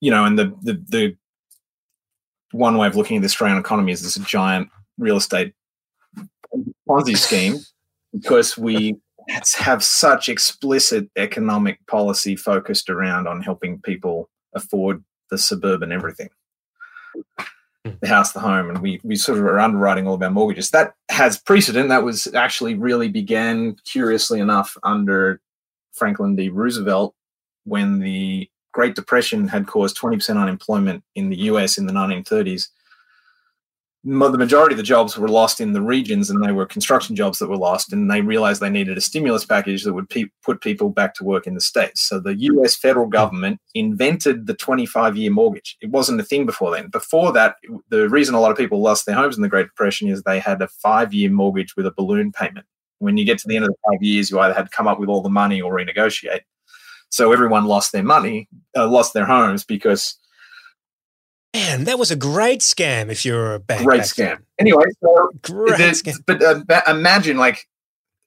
[0.00, 1.16] you know, and the the the
[2.52, 5.54] one way of looking at the Australian economy is this giant real estate
[6.88, 7.58] Ponzi scheme
[8.12, 8.96] because we
[9.28, 16.30] have such explicit economic policy focused around on helping people afford the suburban everything
[17.14, 17.92] hmm.
[18.00, 20.70] the house, the home, and we we sort of are underwriting all of our mortgages.
[20.70, 21.88] That has precedent.
[21.90, 25.40] That was actually really began, curiously enough, under
[25.92, 26.48] Franklin D.
[26.48, 27.14] Roosevelt
[27.64, 32.68] when the Great Depression had caused 20% unemployment in the US in the 1930s
[34.08, 37.38] the majority of the jobs were lost in the regions and they were construction jobs
[37.38, 40.62] that were lost and they realized they needed a stimulus package that would pe- put
[40.62, 42.00] people back to work in the states.
[42.00, 45.76] So the us federal government invented the 25 year mortgage.
[45.82, 46.88] It wasn't a thing before then.
[46.88, 47.56] Before that
[47.90, 50.40] the reason a lot of people lost their homes in the great depression is they
[50.40, 52.66] had a five year mortgage with a balloon payment.
[53.00, 54.88] When you get to the end of the five years you either had to come
[54.88, 56.40] up with all the money or renegotiate.
[57.10, 60.18] So everyone lost their money uh, lost their homes because
[61.54, 63.84] Man, that was a great scam if you're a bank.
[63.84, 64.38] Great scam.
[64.58, 66.16] Anyway, so great scam.
[66.26, 67.66] But uh, imagine, like,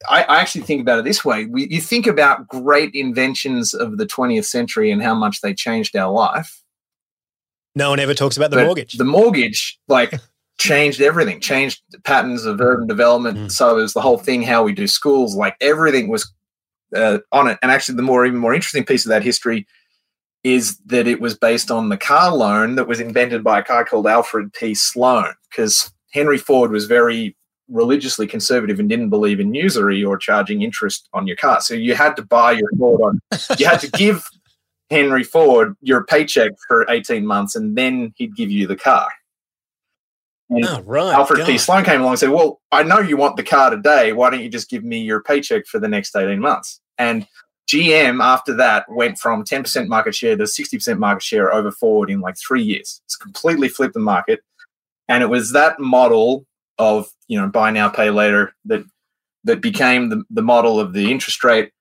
[0.10, 3.98] I, I, actually think about it this way: we, you think about great inventions of
[3.98, 6.64] the 20th century and how much they changed our life.
[7.76, 8.94] No one ever talks about the but mortgage.
[8.94, 10.14] The mortgage, like,
[10.58, 11.40] changed everything.
[11.40, 13.52] Changed patterns of urban development, mm.
[13.52, 14.42] suburbs, the whole thing.
[14.42, 16.32] How we do schools, like everything was
[16.96, 17.60] uh, on it.
[17.62, 19.68] And actually, the more even more interesting piece of that history
[20.44, 23.84] is that it was based on the car loan that was invented by a guy
[23.84, 24.74] called Alfred P.
[24.74, 27.36] Sloan, because Henry Ford was very
[27.70, 31.62] religiously conservative and didn't believe in usury or charging interest on your car.
[31.62, 33.22] So you had to buy your Ford on,
[33.58, 34.28] you had to give
[34.90, 39.10] Henry Ford your paycheck for 18 months and then he'd give you the car.
[40.50, 41.14] And oh, right.
[41.14, 41.48] Alfred God.
[41.48, 41.58] P.
[41.58, 44.12] Sloan came along and said, Well, I know you want the car today.
[44.12, 46.82] Why don't you just give me your paycheck for the next 18 months?
[46.98, 47.26] And
[47.72, 52.20] GM after that went from 10% market share to 60% market share over Ford in
[52.20, 53.02] like three years.
[53.06, 54.42] It's completely flipped the market.
[55.08, 56.46] And it was that model
[56.78, 58.84] of, you know, buy now, pay later that
[59.44, 61.72] that became the, the model of the interest rate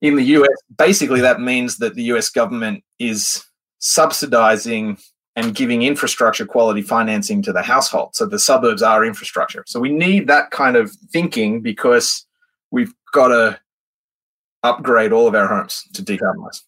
[0.00, 0.56] in the US.
[0.76, 3.44] Basically, that means that the US government is
[3.78, 4.98] subsidizing
[5.36, 8.10] and giving infrastructure quality financing to the household.
[8.14, 9.64] So the suburbs are infrastructure.
[9.66, 12.26] So we need that kind of thinking because
[12.70, 13.60] we've got to
[14.62, 16.62] upgrade all of our homes to decarbonize.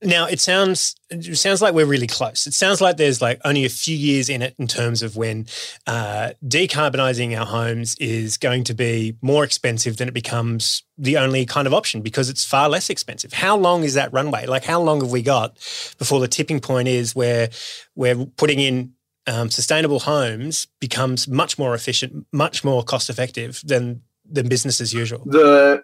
[0.00, 2.46] Now it sounds it sounds like we're really close.
[2.46, 5.46] It sounds like there's like only a few years in it in terms of when
[5.88, 11.44] uh, decarbonizing our homes is going to be more expensive than it becomes the only
[11.44, 13.32] kind of option because it's far less expensive.
[13.32, 14.46] How long is that runway?
[14.46, 15.54] Like how long have we got
[15.98, 17.50] before the tipping point is where
[17.96, 18.92] we're putting in
[19.26, 24.94] um, sustainable homes becomes much more efficient, much more cost effective than than business as
[24.94, 25.24] usual?
[25.26, 25.82] The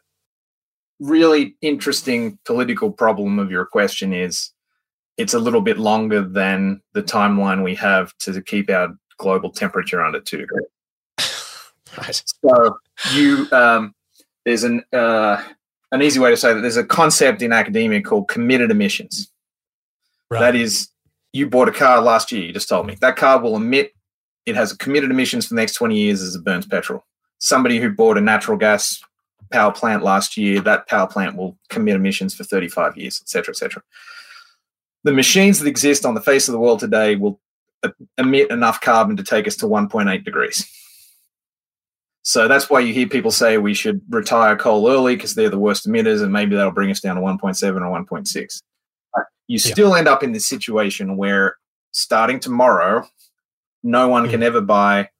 [1.00, 4.50] really interesting political problem of your question is
[5.16, 10.02] it's a little bit longer than the timeline we have to keep our global temperature
[10.02, 10.66] under two degrees.
[11.98, 12.22] right.
[12.44, 12.78] So
[13.12, 13.94] you um,
[14.44, 15.42] there's an uh,
[15.92, 19.30] an easy way to say that there's a concept in academia called committed emissions.
[20.30, 20.40] Right.
[20.40, 20.88] That is,
[21.32, 22.42] you bought a car last year.
[22.42, 23.92] You just told me that car will emit.
[24.46, 27.04] It has committed emissions for the next twenty years as it burns petrol.
[27.38, 29.02] Somebody who bought a natural gas
[29.50, 33.52] power plant last year, that power plant will commit emissions for 35 years, et cetera,
[33.52, 33.82] et cetera.
[35.04, 37.40] The machines that exist on the face of the world today will
[38.18, 40.66] emit enough carbon to take us to 1.8 degrees.
[42.22, 45.58] So that's why you hear people say we should retire coal early because they're the
[45.58, 48.62] worst emitters, and maybe that'll bring us down to 1.7 or 1.6.
[49.46, 49.98] You still yeah.
[49.98, 51.56] end up in this situation where
[51.92, 53.06] starting tomorrow,
[53.82, 54.30] no one mm.
[54.30, 55.10] can ever buy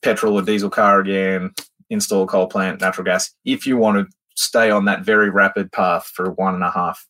[0.00, 1.52] petrol or diesel car again
[1.92, 5.70] install a coal plant, natural gas, if you want to stay on that very rapid
[5.70, 7.06] path for one and a half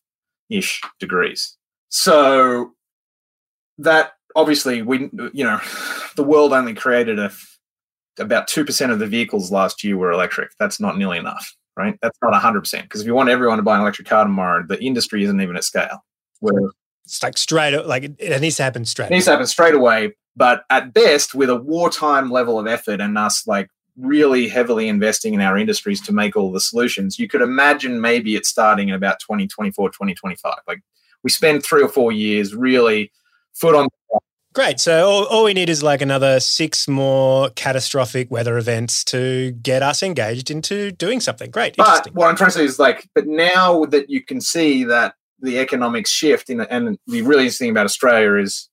[0.49, 1.57] ish degrees.
[1.89, 2.73] So
[3.77, 5.59] that obviously we you know
[6.15, 7.31] the world only created a
[8.19, 10.51] about 2% of the vehicles last year were electric.
[10.59, 11.97] That's not nearly enough, right?
[12.03, 14.79] That's not 100% because if you want everyone to buy an electric car tomorrow, the
[14.83, 16.03] industry isn't even at scale.
[16.39, 16.69] Where
[17.05, 19.07] it's like straight like it needs to happen straight.
[19.07, 23.01] It needs to happen straight away, but at best with a wartime level of effort
[23.01, 27.27] and us like really heavily investing in our industries to make all the solutions, you
[27.27, 30.53] could imagine maybe it's starting in about 2024, 2025.
[30.67, 30.81] Like
[31.23, 33.11] we spend three or four years really
[33.53, 33.87] foot on.
[34.53, 34.79] Great.
[34.79, 39.81] So all, all we need is like another six more catastrophic weather events to get
[39.81, 41.49] us engaged into doing something.
[41.49, 41.75] Great.
[41.75, 45.15] But what I'm trying to say is like, but now that you can see that
[45.39, 48.69] the economics shift, in, and the really interesting about Australia is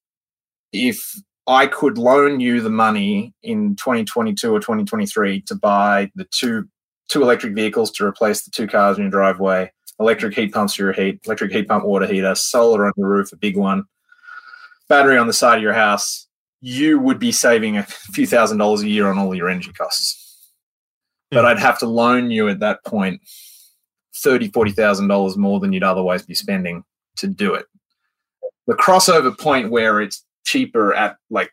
[0.73, 1.15] if
[1.51, 6.69] I could loan you the money in 2022 or 2023 to buy the two
[7.09, 10.83] two electric vehicles to replace the two cars in your driveway, electric heat pumps for
[10.85, 13.83] your heat, electric heat pump water heater, solar on your roof, a big one,
[14.89, 16.29] battery on the side of your house,
[16.61, 20.53] you would be saving a few thousand dollars a year on all your energy costs.
[21.33, 23.23] But I'd have to loan you at that point
[24.15, 26.85] thirty, forty thousand dollars more than you'd otherwise be spending
[27.17, 27.67] to do it.
[28.69, 31.53] the crossover point where it's cheaper at like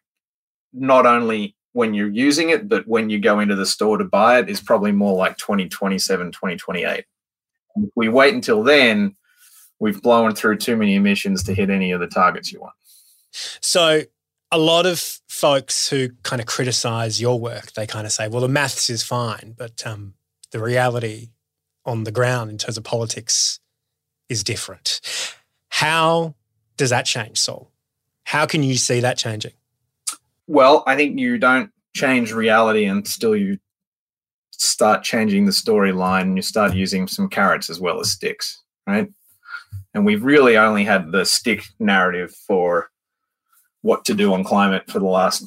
[0.74, 4.40] not only when you're using it, but when you go into the store to buy
[4.40, 7.06] it is probably more like 2027, 2028.
[7.76, 9.16] If we wait until then,
[9.80, 12.74] we've blown through too many emissions to hit any of the targets you want.
[13.62, 14.02] So
[14.52, 18.42] a lot of folks who kind of criticize your work, they kind of say, well,
[18.42, 20.16] the maths is fine, but um,
[20.52, 21.30] the reality
[21.86, 23.60] on the ground in terms of politics
[24.30, 25.00] is different.
[25.70, 26.34] How
[26.76, 27.72] does that change, Saul?
[28.28, 29.54] How can you see that changing?
[30.48, 33.58] Well, I think you don't change reality until you
[34.52, 39.08] start changing the storyline and you start using some carrots as well as sticks, right?
[39.94, 42.90] And we've really only had the stick narrative for
[43.82, 45.46] what to do on climate for the last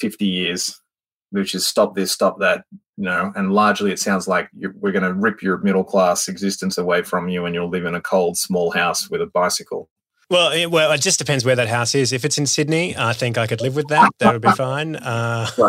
[0.00, 0.80] 50 years,
[1.28, 2.64] which is stop this, stop that,
[2.96, 6.78] you know, and largely it sounds like we're going to rip your middle class existence
[6.78, 9.90] away from you and you'll live in a cold, small house with a bicycle.
[10.30, 12.12] Well, it, well, it just depends where that house is.
[12.12, 14.10] If it's in Sydney, I think I could live with that.
[14.18, 14.96] That would be fine.
[14.96, 15.48] Uh,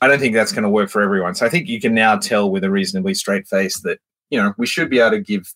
[0.00, 1.34] I don't think that's going to work for everyone.
[1.34, 3.98] So I think you can now tell with a reasonably straight face that
[4.30, 5.52] you know we should be able to give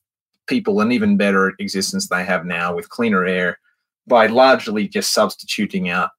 [0.46, 3.58] people an even better existence they have now with cleaner air
[4.06, 6.10] by largely just substituting out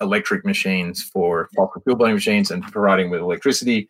[0.00, 3.88] electric machines for fossil fuel burning machines and providing with electricity.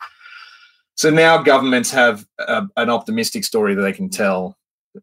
[0.94, 4.56] So now governments have a, an optimistic story that they can tell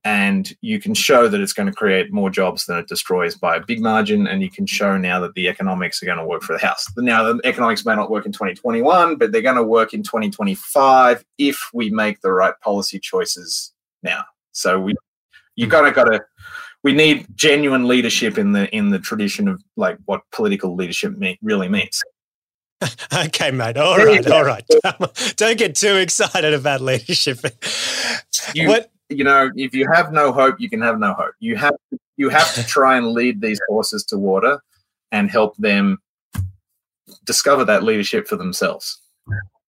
[0.04, 3.56] and you can show that it's going to create more jobs than it destroys by
[3.56, 6.42] a big margin and you can show now that the economics are going to work
[6.42, 9.64] for the house now the economics may not work in 2021 but they're going to
[9.64, 13.74] work in 2025 if we make the right policy choices
[14.04, 14.94] now so we
[15.56, 16.22] you kind of got to
[16.84, 21.38] we need genuine leadership in the in the tradition of like what political leadership me,
[21.42, 22.02] really means
[23.26, 23.76] okay, mate.
[23.76, 24.64] All right, all right.
[25.36, 27.40] Don't get too excited about leadership.
[28.54, 31.34] You, what you know, if you have no hope, you can have no hope.
[31.40, 34.60] You have to, you have to try and lead these horses to water
[35.12, 36.00] and help them
[37.26, 39.00] discover that leadership for themselves.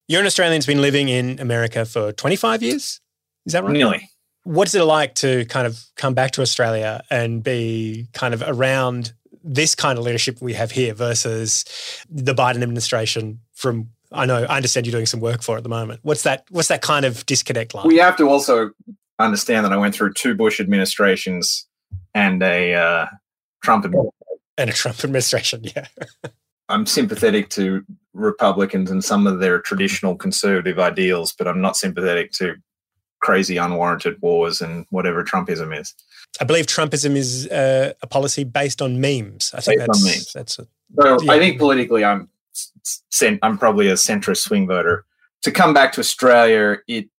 [0.07, 3.01] You're an Australian who's been living in America for 25 years.
[3.45, 3.73] Is that right?
[3.73, 4.09] Nearly.
[4.43, 9.13] What's it like to kind of come back to Australia and be kind of around
[9.43, 11.65] this kind of leadership we have here versus
[12.09, 15.69] the Biden administration from I know I understand you're doing some work for at the
[15.69, 15.99] moment.
[16.03, 17.85] What's that what's that kind of disconnect like?
[17.85, 18.71] We have to also
[19.19, 21.67] understand that I went through two Bush administrations
[22.13, 23.05] and a uh,
[23.63, 24.11] Trump administration.
[24.57, 25.87] And a Trump administration, yeah.
[26.69, 32.31] I'm sympathetic to Republicans and some of their traditional conservative ideals, but I'm not sympathetic
[32.33, 32.55] to
[33.21, 35.93] crazy unwarranted wars and whatever Trumpism is.
[36.39, 39.51] I believe Trumpism is uh, a policy based on memes.
[39.53, 40.33] I think based that's, memes.
[40.33, 40.67] that's a,
[40.99, 41.31] so yeah.
[41.31, 42.29] I think politically, I'm
[43.41, 45.05] I'm probably a centrist swing voter.
[45.43, 47.09] To come back to Australia, it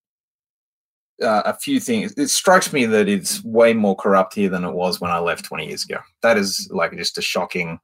[1.22, 2.12] uh, a few things.
[2.16, 5.44] It strikes me that it's way more corrupt here than it was when I left
[5.44, 5.98] 20 years ago.
[6.22, 7.78] That is like just a shocking.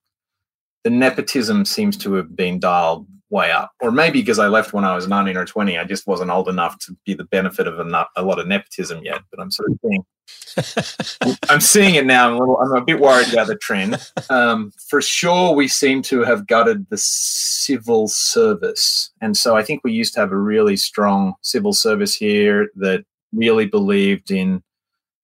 [0.84, 4.84] The nepotism seems to have been dialed way up, or maybe because I left when
[4.84, 7.78] I was 19 or 20, I just wasn't old enough to be the benefit of
[7.78, 9.22] a, a lot of nepotism yet.
[9.30, 12.28] But I'm sort of seeing, I'm seeing it now.
[12.28, 13.96] I'm a little, I'm a bit worried about the trend.
[14.28, 19.82] Um, for sure, we seem to have gutted the civil service, and so I think
[19.82, 24.62] we used to have a really strong civil service here that really believed in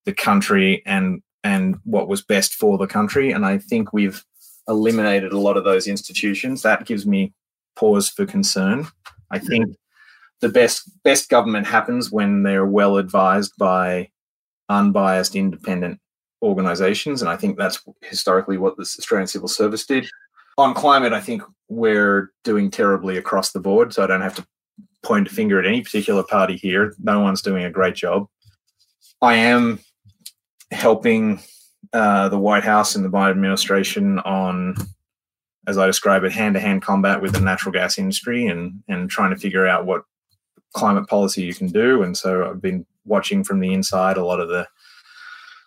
[0.05, 3.31] the country and and what was best for the country.
[3.31, 4.23] And I think we've
[4.67, 6.61] eliminated a lot of those institutions.
[6.61, 7.33] That gives me
[7.75, 8.87] pause for concern.
[9.31, 9.75] I think
[10.41, 14.09] the best best government happens when they're well advised by
[14.69, 15.99] unbiased, independent
[16.41, 17.21] organizations.
[17.21, 20.07] And I think that's historically what the Australian Civil Service did.
[20.57, 23.93] On climate, I think we're doing terribly across the board.
[23.93, 24.47] So I don't have to
[25.03, 26.93] point a finger at any particular party here.
[26.99, 28.27] No one's doing a great job.
[29.21, 29.79] I am
[30.71, 31.41] helping
[31.93, 34.75] uh, the White House and the Biden administration on,
[35.67, 39.39] as I describe it, hand-to-hand combat with the natural gas industry and and trying to
[39.39, 40.03] figure out what
[40.73, 42.03] climate policy you can do.
[42.03, 44.67] And so I've been watching from the inside a lot of the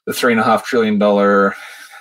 [0.07, 1.55] the three and a half trillion dollar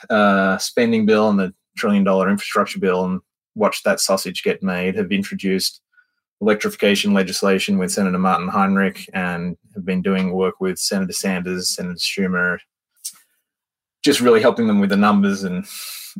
[0.10, 3.22] uh, spending bill and the trillion dollar infrastructure bill and
[3.56, 4.96] watched that sausage get made.
[4.96, 5.82] Have introduced
[6.42, 11.96] electrification legislation with Senator Martin Heinrich and have been doing work with Senator Sanders, Senator
[11.96, 12.58] Schumer,
[14.04, 15.66] just really helping them with the numbers and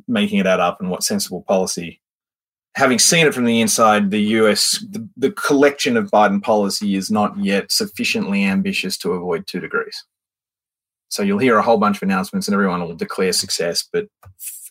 [0.08, 2.00] making it add up and what sensible policy.
[2.76, 7.12] Having seen it from the inside, the US, the, the collection of Biden policy is
[7.12, 10.06] not yet sufficiently ambitious to avoid two degrees.
[11.10, 13.86] So you'll hear a whole bunch of announcements and everyone will declare success.
[13.92, 14.08] But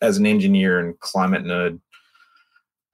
[0.00, 1.80] as an engineer and climate nerd,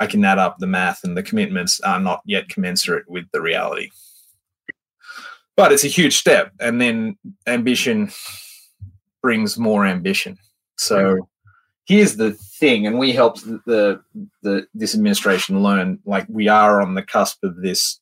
[0.00, 3.40] I can add up the math and the commitments are not yet commensurate with the
[3.40, 3.90] reality.
[5.56, 6.52] But it's a huge step.
[6.60, 7.16] And then
[7.46, 8.10] ambition
[9.22, 10.38] brings more ambition.
[10.76, 11.28] So
[11.86, 14.00] here's the thing, and we helped the, the,
[14.42, 18.00] the this administration learn like we are on the cusp of this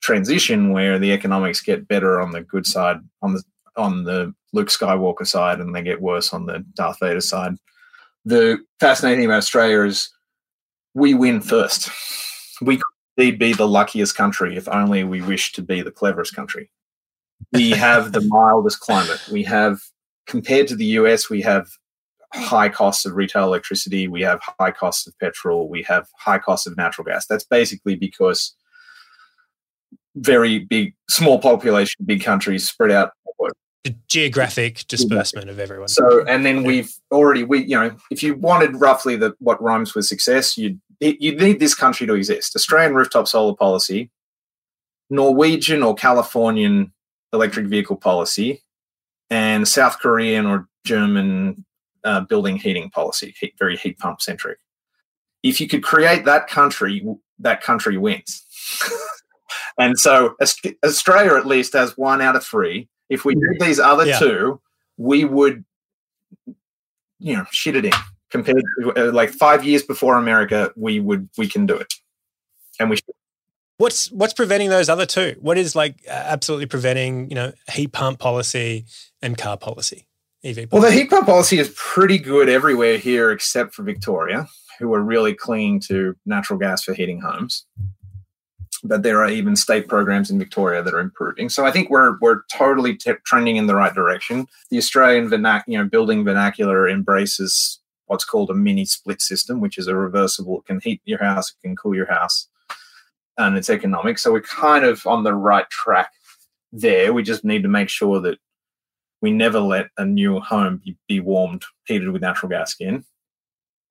[0.00, 3.42] transition where the economics get better on the good side on the
[3.76, 7.54] on the Luke Skywalker side and they get worse on the Darth Vader side.
[8.24, 10.10] The fascinating thing about Australia is
[10.94, 11.90] we win first.
[12.60, 16.70] We could be the luckiest country if only we wish to be the cleverest country.
[17.52, 19.20] We have the mildest climate.
[19.30, 19.80] We have,
[20.26, 21.66] compared to the US, we have
[22.32, 24.08] high costs of retail electricity.
[24.08, 25.68] We have high costs of petrol.
[25.68, 27.26] We have high costs of natural gas.
[27.26, 28.54] That's basically because
[30.16, 33.12] very big, small population, big countries spread out.
[33.84, 35.88] The geographic disbursement of everyone.
[35.88, 39.94] So, and then we've already, we, you know, if you wanted roughly the what rhymes
[39.94, 42.54] with success, you'd you need this country to exist.
[42.54, 44.10] Australian rooftop solar policy,
[45.10, 46.92] Norwegian or Californian
[47.32, 48.62] electric vehicle policy,
[49.30, 51.64] and South Korean or German
[52.04, 54.58] uh, building heating policy, heat, very heat pump centric.
[55.42, 57.04] If you could create that country,
[57.40, 58.44] that country wins.
[59.78, 60.36] and so
[60.84, 62.88] Australia at least has one out of three.
[63.12, 64.18] If we did these other yeah.
[64.18, 64.60] two,
[64.96, 65.64] we would,
[67.18, 67.92] you know, shit it in.
[68.30, 71.92] Compared to uh, like five years before America, we would we can do it,
[72.80, 73.04] and we should.
[73.76, 75.36] What's what's preventing those other two?
[75.42, 78.86] What is like absolutely preventing you know heat pump policy
[79.20, 80.06] and car policy?
[80.42, 80.68] EV policy?
[80.72, 84.48] Well, the heat pump policy is pretty good everywhere here except for Victoria,
[84.78, 87.66] who are really clinging to natural gas for heating homes
[88.84, 91.48] but there are even state programs in Victoria that are improving.
[91.48, 94.46] So I think we're we're totally t- trending in the right direction.
[94.70, 99.78] The Australian vernac- you know building vernacular embraces what's called a mini split system, which
[99.78, 100.60] is a reversible.
[100.60, 102.48] It can heat your house, it can cool your house,
[103.38, 104.18] and it's economic.
[104.18, 106.10] So we're kind of on the right track
[106.72, 107.12] there.
[107.12, 108.38] We just need to make sure that
[109.20, 113.04] we never let a new home be, be warmed, heated with natural gas again.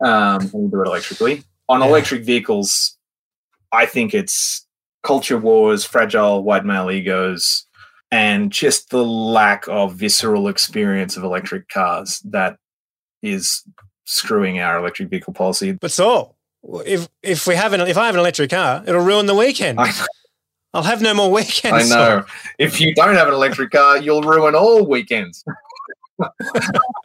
[0.04, 1.44] Um, we do it electrically.
[1.70, 1.88] On yeah.
[1.88, 2.98] electric vehicles,
[3.72, 4.68] I think it's
[5.04, 7.66] culture wars, fragile white male egos,
[8.12, 12.58] and just the lack of visceral experience of electric cars that
[13.22, 13.64] is
[14.06, 15.72] screwing our electric vehicle policy.
[15.72, 16.36] But so
[16.86, 19.80] if if we have an if I have an electric car, it'll ruin the weekend.
[20.74, 21.92] I'll have no more weekends.
[21.92, 22.24] I know.
[22.58, 25.44] If you don't have an electric car, you'll ruin all weekends.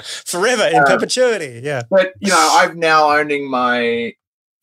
[0.05, 1.61] Forever in uh, perpetuity.
[1.65, 1.83] Yeah.
[1.91, 4.13] But you know, I'm now owning my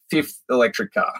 [0.09, 1.13] fifth electric car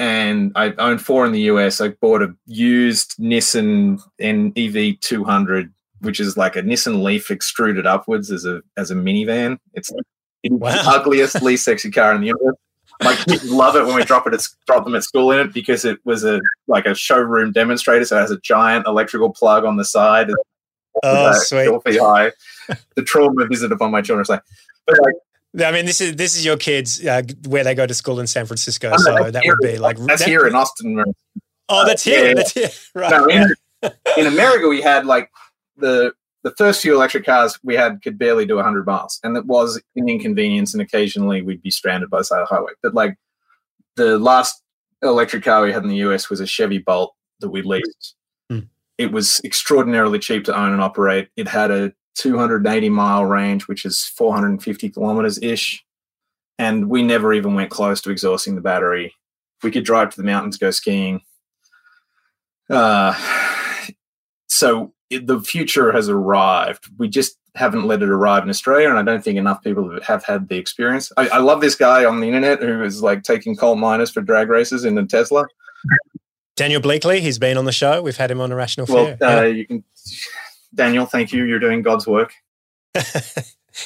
[0.00, 1.80] and I own four in the US.
[1.80, 8.30] I bought a used Nissan NEV 200, which is like a Nissan Leaf extruded upwards
[8.32, 9.58] as a as a minivan.
[9.74, 9.92] It's
[10.44, 10.70] wow.
[10.70, 12.56] the ugliest, least sexy car in the universe.
[13.02, 15.52] My kids love it when we drop it at, drop them at school in it
[15.52, 18.06] because it was a like a showroom demonstrator.
[18.06, 20.30] So it has a giant electrical plug on the side.
[21.04, 21.68] Oh, sweet!
[21.86, 22.32] High.
[22.96, 24.42] the trauma visited upon my children's like,
[24.86, 25.14] but like
[25.58, 28.26] I mean, this is this is your kids uh, where they go to school in
[28.26, 31.02] San Francisco, oh, so that would be like that's that, here in Austin.
[31.68, 32.28] Oh, that's here.
[32.28, 32.68] Yeah, that's here.
[32.94, 33.10] Right.
[33.10, 33.54] No, in,
[34.16, 35.30] in, America, we had like
[35.76, 36.12] the
[36.44, 39.80] the first few electric cars we had could barely do 100 miles, and it was
[39.96, 40.72] an inconvenience.
[40.72, 42.72] And occasionally, we'd be stranded by the side of the highway.
[42.82, 43.16] But like
[43.96, 44.62] the last
[45.02, 48.14] electric car we had in the US was a Chevy Bolt that we leased.
[48.52, 48.68] Mm.
[48.98, 51.28] It was extraordinarily cheap to own and operate.
[51.36, 55.82] It had a 280 mile range, which is 450 kilometers ish.
[56.58, 59.14] And we never even went close to exhausting the battery.
[59.62, 61.22] We could drive to the mountains, go skiing.
[62.68, 63.14] Uh,
[64.48, 66.88] so the future has arrived.
[66.98, 70.24] We just haven't let it arrive in Australia, and I don't think enough people have
[70.24, 71.10] had the experience.
[71.16, 74.20] I, I love this guy on the internet who is like taking coal miners for
[74.20, 75.46] drag races in a Tesla.
[76.56, 78.02] Daniel Bleakley, he's been on the show.
[78.02, 79.18] We've had him on a Rational well, Fear.
[79.20, 79.46] Uh, yeah.
[79.46, 79.84] You can
[80.74, 81.44] Daniel, thank you.
[81.44, 82.32] You're doing God's work.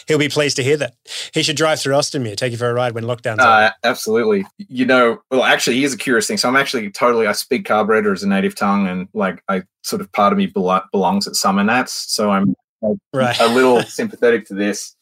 [0.08, 0.94] He'll be pleased to hear that.
[1.32, 4.46] He should drive through Austin, take you for a ride when lockdown's uh, Absolutely.
[4.56, 6.36] You know, well, actually, here's a curious thing.
[6.36, 10.00] So I'm actually totally, I speak carburetor as a native tongue, and like, I sort
[10.00, 11.90] of part of me belongs at Summernats.
[11.90, 13.40] So I'm like, right.
[13.40, 14.96] a little sympathetic to this.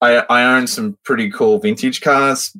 [0.00, 2.56] I, I own some pretty cool vintage cars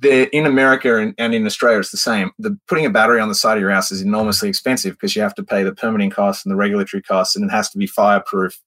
[0.00, 2.30] they're in America and, and, in Australia, it's the same.
[2.38, 5.22] The putting a battery on the side of your house is enormously expensive because you
[5.22, 7.86] have to pay the permitting costs and the regulatory costs, and it has to be
[7.86, 8.58] fireproof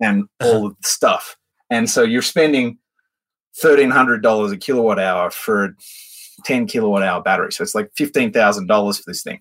[0.00, 0.50] and uh-huh.
[0.50, 1.36] all of the stuff.
[1.70, 2.78] And so you're spending
[3.56, 5.70] thirteen hundred dollars a kilowatt hour for a
[6.44, 7.52] ten kilowatt hour battery.
[7.52, 9.40] So it's like fifteen thousand dollars for this thing.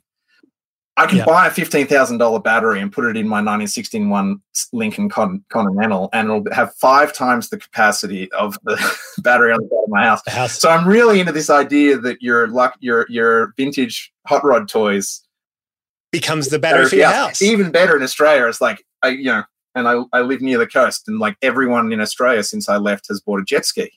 [1.02, 1.26] I can yeah.
[1.26, 4.39] buy a fifteen thousand dollar battery and put it in my 1961
[4.72, 8.78] Lincoln Continental, and it'll have five times the capacity of the
[9.24, 10.22] battery on the side of my house.
[10.28, 10.60] house.
[10.60, 15.24] So I'm really into this idea that your luck, your your vintage hot rod toys
[16.12, 17.41] becomes the battery for your house.
[17.41, 19.43] Even better in Australia, it's like I, you know,
[19.74, 23.08] and I, I live near the coast, and like everyone in Australia since I left
[23.08, 23.89] has bought a jet ski.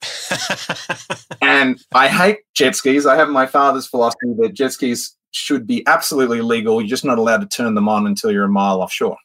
[1.42, 3.04] and I hate jet skis.
[3.04, 6.80] I have my father's philosophy that jet skis should be absolutely legal.
[6.80, 9.16] You're just not allowed to turn them on until you're a mile offshore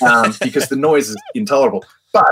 [0.00, 1.84] um, because the noise is intolerable.
[2.12, 2.26] But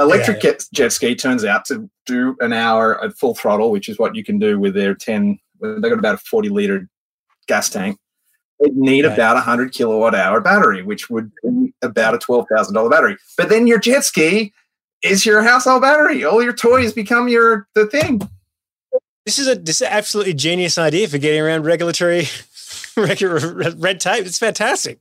[0.00, 3.88] electric Yeah, jet, jet ski turns out to do an hour at full throttle, which
[3.88, 6.88] is what you can do with their 10, well, they got about a 40 liter
[7.46, 7.98] gas tank.
[8.60, 9.12] They need Right.
[9.12, 13.16] about a 100 kilowatt hour battery, which would be about a $12,000 battery.
[13.36, 14.52] But then your jet ski
[15.02, 16.24] is your household battery.
[16.24, 18.20] All your toys become your the thing.
[19.26, 22.28] This is a this is an absolutely genius idea for getting around regulatory
[22.96, 24.24] red tape.
[24.24, 25.00] It's fantastic.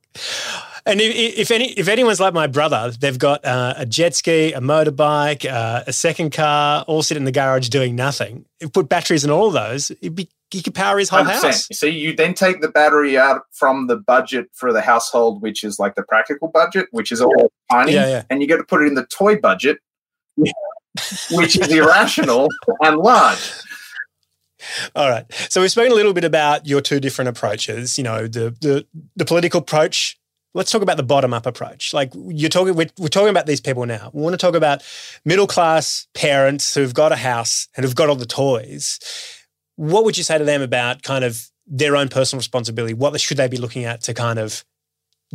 [0.88, 4.52] And if, if any if anyone's like my brother, they've got uh, a jet ski,
[4.54, 8.46] a motorbike, uh, a second car, all sit in the garage doing nothing.
[8.60, 11.42] If put batteries in all those, it'd be, you could power his whole 100%.
[11.44, 11.68] house.
[11.72, 15.80] So you then take the battery out from the budget for the household, which is
[15.80, 18.24] like the practical budget, which is all tiny, Yeah, yeah.
[18.30, 19.80] and you got to put it in the toy budget,
[21.32, 22.48] which is irrational
[22.82, 23.40] and large.
[24.96, 25.26] All right.
[25.50, 27.98] So we've spoken a little bit about your two different approaches.
[27.98, 28.86] You know, the the
[29.16, 30.18] the political approach.
[30.54, 31.94] Let's talk about the bottom up approach.
[31.94, 34.10] Like you're talking, we're, we're talking about these people now.
[34.14, 34.84] We want to talk about
[35.26, 38.98] middle class parents who've got a house and who've got all the toys.
[39.76, 42.94] What would you say to them about kind of their own personal responsibility?
[42.94, 44.64] What should they be looking at to kind of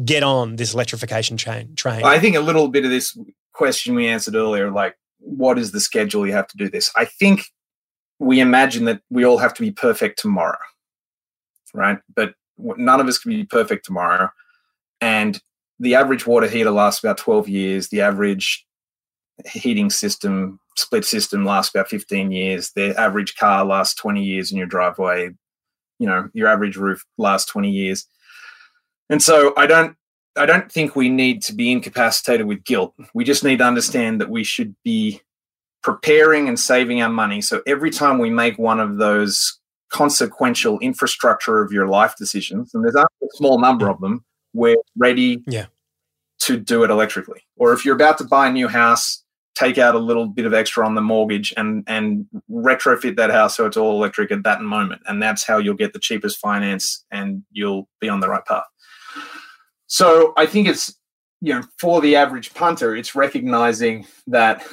[0.02, 1.74] get on this electrification train?
[1.74, 2.02] Train.
[2.02, 3.14] I think a little bit of this
[3.52, 6.90] question we answered earlier, like what is the schedule you have to do this?
[6.96, 7.44] I think
[8.20, 10.58] we imagine that we all have to be perfect tomorrow,
[11.74, 11.98] right?
[12.14, 14.28] But none of us can be perfect tomorrow.
[15.00, 15.40] And
[15.78, 17.88] the average water heater lasts about 12 years.
[17.88, 18.66] The average
[19.46, 22.72] heating system, split system lasts about 15 years.
[22.76, 25.30] The average car lasts 20 years in your driveway.
[25.98, 28.06] You know, your average roof lasts 20 years.
[29.08, 29.96] And so I don't
[30.36, 32.94] I don't think we need to be incapacitated with guilt.
[33.14, 35.22] We just need to understand that we should be
[35.82, 37.40] preparing and saving our money.
[37.40, 39.58] So every time we make one of those
[39.90, 44.76] consequential infrastructure of your life decisions, and there's only a small number of them, we're
[44.96, 45.66] ready Yeah.
[46.40, 47.42] to do it electrically.
[47.56, 49.24] Or if you're about to buy a new house,
[49.56, 53.56] take out a little bit of extra on the mortgage and and retrofit that house
[53.56, 55.02] so it's all electric at that moment.
[55.06, 58.64] And that's how you'll get the cheapest finance and you'll be on the right path.
[59.86, 60.94] So I think it's
[61.40, 64.64] you know for the average punter, it's recognizing that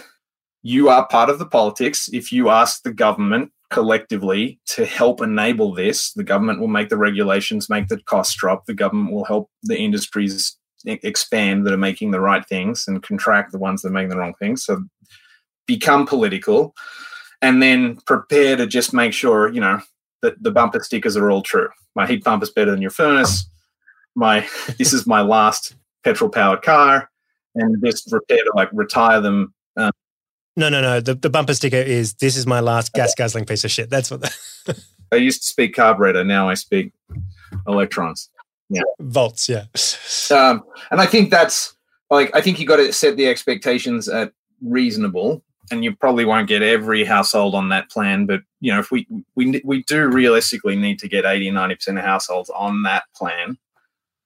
[0.63, 2.09] you are part of the politics.
[2.11, 6.97] If you ask the government collectively to help enable this, the government will make the
[6.97, 8.65] regulations, make the costs drop.
[8.65, 13.51] The government will help the industries expand that are making the right things and contract
[13.51, 14.63] the ones that are making the wrong things.
[14.63, 14.83] So
[15.65, 16.73] become political
[17.41, 19.81] and then prepare to just make sure, you know,
[20.21, 21.69] that the bumper stickers are all true.
[21.95, 23.49] My heat pump is better than your furnace.
[24.15, 24.47] My
[24.77, 27.09] this is my last petrol powered car,
[27.55, 29.53] and just prepare to like retire them.
[29.75, 29.91] Um,
[30.57, 30.99] no, no, no.
[30.99, 33.89] The, the bumper sticker is this is my last gas guzzling piece of shit.
[33.89, 36.91] That's what the I used to speak carburetor, now I speak
[37.67, 38.29] electrons.
[38.69, 38.81] Yeah.
[38.99, 39.47] volts.
[39.47, 39.65] Yeah.
[40.35, 41.75] Um, and I think that's
[42.09, 46.49] like I think you got to set the expectations at reasonable, and you probably won't
[46.49, 48.25] get every household on that plan.
[48.25, 51.97] But you know, if we we we do realistically need to get 80 90 percent
[51.99, 53.57] of households on that plan.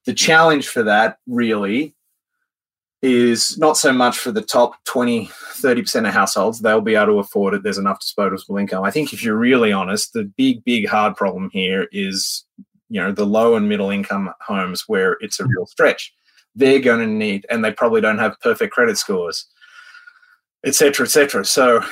[0.04, 1.94] The challenge for that really
[3.02, 6.60] is not so much for the top 20 30% of households.
[6.60, 7.62] They'll be able to afford it.
[7.62, 8.84] There's enough disposable income.
[8.84, 12.44] I think if you're really honest the big big hard problem here is
[12.88, 16.14] you know the low and middle income homes where it's a real stretch.
[16.54, 19.46] They're going to need and they probably don't have perfect credit scores
[20.64, 21.44] et cetera, et cetera.
[21.44, 21.82] So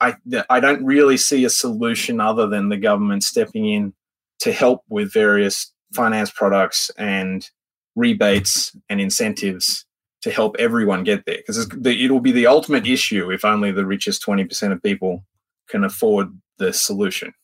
[0.00, 0.16] I,
[0.48, 3.92] I don't really see a solution other than the government stepping in
[4.40, 7.48] to help with various finance products and
[7.94, 9.84] rebates and incentives
[10.24, 11.36] to help everyone get there.
[11.36, 15.22] Because it'll be the ultimate issue if only the richest 20% of people
[15.68, 17.34] can afford the solution.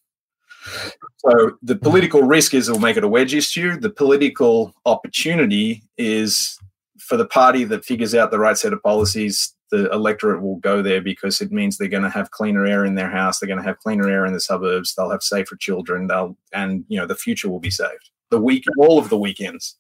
[1.18, 3.78] So the political risk is it'll make it a wedge issue.
[3.78, 6.58] The political opportunity is
[6.98, 10.80] for the party that figures out the right set of policies, the electorate will go
[10.80, 13.38] there because it means they're going to have cleaner air in their house.
[13.38, 14.94] They're going to have cleaner air in the suburbs.
[14.94, 16.06] They'll have safer children.
[16.06, 18.10] They'll and you know the future will be saved.
[18.30, 19.76] The week, all of the weekends.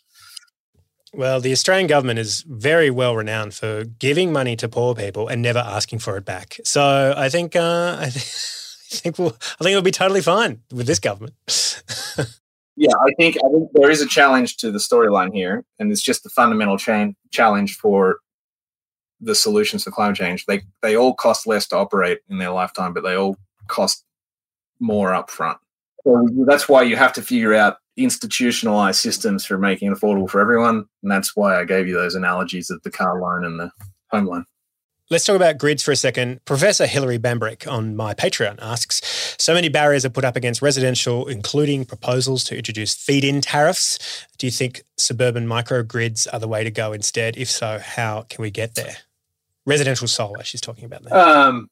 [1.12, 5.42] Well, the Australian government is very well renowned for giving money to poor people and
[5.42, 6.58] never asking for it back.
[6.64, 8.24] So I think uh, I, th-
[8.92, 11.34] I think we'll I think it'll be totally fine with this government.
[12.76, 16.02] yeah, I think I think there is a challenge to the storyline here, and it's
[16.02, 18.18] just the fundamental cha- challenge for
[19.20, 20.46] the solutions to climate change.
[20.46, 23.36] They they all cost less to operate in their lifetime, but they all
[23.66, 24.04] cost
[24.78, 25.58] more up front.
[26.04, 30.40] So that's why you have to figure out institutionalized systems for making it affordable for
[30.40, 30.86] everyone.
[31.02, 33.70] And that's why I gave you those analogies of the car loan and the
[34.10, 34.46] home loan.
[35.10, 36.44] Let's talk about grids for a second.
[36.44, 41.26] Professor Hilary Bambrick on my Patreon asks So many barriers are put up against residential,
[41.26, 43.98] including proposals to introduce feed in tariffs.
[44.38, 47.36] Do you think suburban microgrids are the way to go instead?
[47.36, 48.98] If so, how can we get there?
[49.66, 51.12] Residential solar, she's talking about that.
[51.12, 51.68] Um,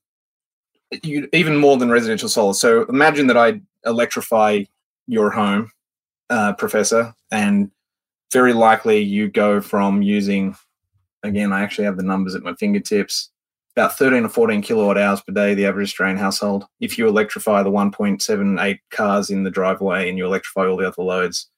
[1.04, 2.54] you, even more than residential solar.
[2.54, 4.64] So imagine that I electrify
[5.06, 5.70] your home,
[6.30, 7.70] uh, Professor, and
[8.32, 10.54] very likely you go from using
[11.22, 13.30] again, I actually have the numbers at my fingertips.
[13.76, 16.66] About 13 or 14 kilowatt hours per day, the average Australian household.
[16.80, 21.02] If you electrify the 1.78 cars in the driveway and you electrify all the other
[21.02, 21.48] loads,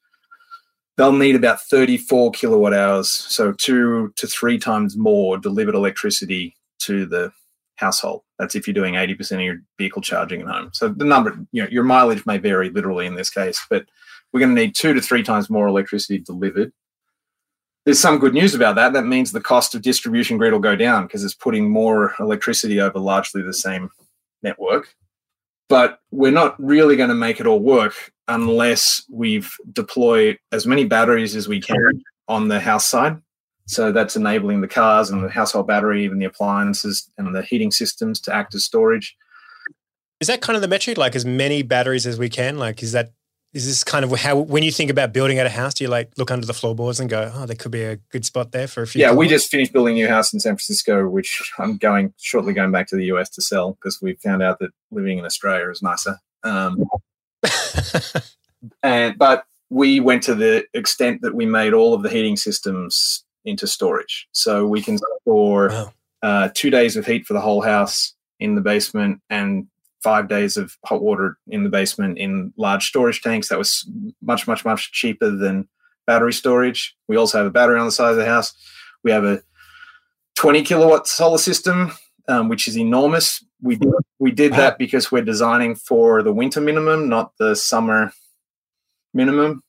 [0.97, 7.07] they'll need about 34 kilowatt hours, so two to three times more delivered electricity to
[7.07, 7.33] the
[7.77, 8.23] household.
[8.39, 10.71] That's if you're doing 80% of your vehicle charging at home.
[10.75, 13.87] So the number, you know, your mileage may vary literally in this case, but
[14.33, 16.73] we're going to need two to three times more electricity delivered
[17.85, 18.93] there's some good news about that.
[18.93, 22.81] That means the cost of distribution grid will go down because it's putting more electricity
[22.81, 23.91] over largely the same
[24.43, 24.95] network.
[25.69, 30.85] But we're not really going to make it all work unless we've deployed as many
[30.85, 33.21] batteries as we can on the house side.
[33.67, 37.71] So that's enabling the cars and the household battery, even the appliances and the heating
[37.71, 39.17] systems to act as storage.
[40.19, 40.99] Is that kind of the metric?
[40.99, 42.59] Like as many batteries as we can?
[42.59, 43.13] Like, is that
[43.53, 45.91] is this kind of how when you think about building at a house, do you
[45.91, 48.69] like look under the floorboards and go, oh, there could be a good spot there
[48.69, 49.01] for a few?
[49.01, 52.53] Yeah, we just finished building a new house in San Francisco, which I'm going shortly
[52.53, 55.69] going back to the US to sell because we found out that living in Australia
[55.69, 56.19] is nicer.
[56.45, 56.85] Um,
[58.83, 63.25] and but we went to the extent that we made all of the heating systems
[63.45, 65.93] into storage, so we can store wow.
[66.23, 69.67] uh, two days of heat for the whole house in the basement and
[70.03, 73.49] five days of hot water in the basement in large storage tanks.
[73.49, 73.89] That was
[74.23, 75.69] much, much, much cheaper than
[76.07, 76.97] battery storage.
[77.09, 78.53] We also have a battery on the side of the house.
[79.05, 79.43] We have a
[80.37, 81.93] 20 kilowatt solar system,
[82.29, 83.45] um, which is enormous.
[83.63, 88.13] We did, we did that because we're designing for the winter minimum, not the summer
[89.13, 89.63] minimum.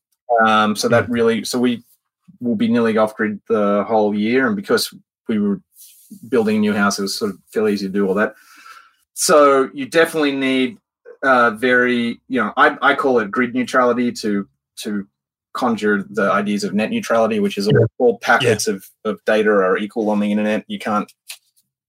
[0.46, 1.84] Um, so that really, so we
[2.40, 4.48] will be nearly off grid the whole year.
[4.48, 4.94] And because
[5.28, 5.62] we were
[6.30, 8.36] building a new house, it was sort of fairly easy to do all that
[9.14, 10.78] so you definitely need
[11.24, 14.48] uh, very, you know, I, I call it grid neutrality to
[14.78, 15.08] to
[15.54, 18.76] conjure the ideas of net neutrality, which is all, all packets yeah.
[18.76, 20.64] of, of data are equal on the internet.
[20.68, 21.12] You can't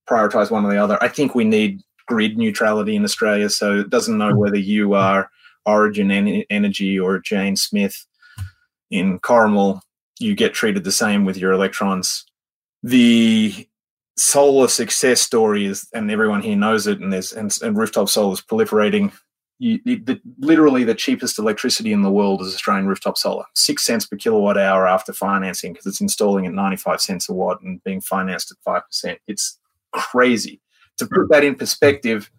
[0.08, 1.02] prioritize one or the other.
[1.02, 5.30] I think we need grid neutrality in Australia, so it doesn't know whether you are
[5.64, 6.10] Origin
[6.50, 8.06] Energy or Jane Smith
[8.90, 9.80] in Corrimal.
[10.18, 12.24] You get treated the same with your electrons.
[12.82, 13.66] The
[14.16, 18.34] solar success story is, and everyone here knows it, and there's and, and rooftop solar
[18.34, 19.12] is proliferating.
[19.58, 24.06] You, the, literally, the cheapest electricity in the world is Australian rooftop solar, six cents
[24.06, 28.00] per kilowatt hour after financing because it's installing at 95 cents a watt and being
[28.00, 29.18] financed at five percent.
[29.28, 29.58] It's
[29.92, 30.60] crazy.
[30.98, 32.30] To put that in perspective,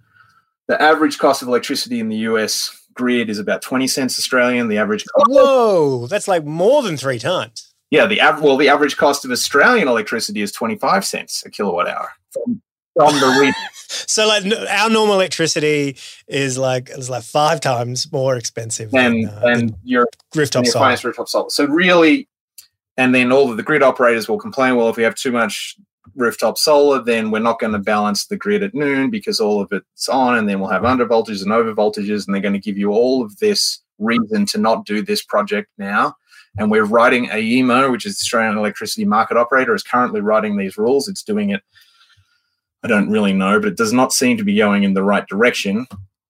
[0.67, 4.67] the average cost of electricity in the US grid is about 20 cents Australian.
[4.67, 8.98] The average Whoa, that's like more than three times yeah, the av- well, the average
[8.98, 12.60] cost of Australian electricity is twenty five cents a kilowatt hour from,
[12.96, 13.54] from the region.
[13.88, 15.96] so, like our normal electricity
[16.28, 20.72] is like is like five times more expensive than, than, uh, than your rooftop your
[20.72, 20.98] solar.
[21.04, 21.50] rooftop solar.
[21.52, 22.28] So really,
[22.98, 24.76] and then all of the grid operators will complain.
[24.76, 25.76] Well, if we have too much
[26.16, 29.72] rooftop solar, then we're not going to balance the grid at noon because all of
[29.72, 32.60] it's on, and then we'll have under voltages and over voltages, and they're going to
[32.60, 36.16] give you all of this reason to not do this project now
[36.58, 41.08] and we're writing AEMO, which is Australian Electricity Market Operator, is currently writing these rules.
[41.08, 41.62] It's doing it,
[42.84, 45.28] I don't really know, but it does not seem to be going in the right
[45.28, 45.88] direction.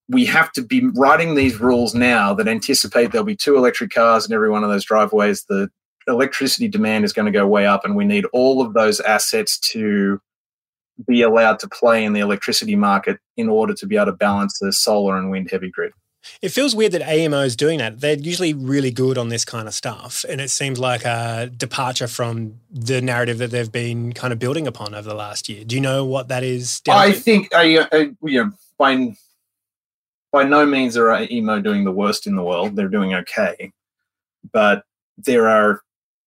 [0.08, 4.26] We have to be writing these rules now that anticipate there'll be two electric cars
[4.26, 5.44] in every one of those driveways.
[5.44, 5.70] The
[6.06, 9.58] electricity demand is going to go way up, and we need all of those assets
[9.70, 10.20] to
[11.06, 14.58] be allowed to play in the electricity market in order to be able to balance
[14.58, 15.92] the solar and wind heavy grid.
[16.42, 18.00] It feels weird that AEMO is doing that.
[18.00, 20.24] They're usually really good on this kind of stuff.
[20.28, 24.66] And it seems like a departure from the narrative that they've been kind of building
[24.66, 25.64] upon over the last year.
[25.64, 26.80] Do you know what that is?
[26.88, 27.18] I to?
[27.18, 27.58] think, uh,
[27.92, 29.16] uh, you know, by,
[30.32, 32.76] by no means are AEMO doing the worst in the world.
[32.76, 33.72] They're doing okay.
[34.52, 34.84] But
[35.18, 35.80] there are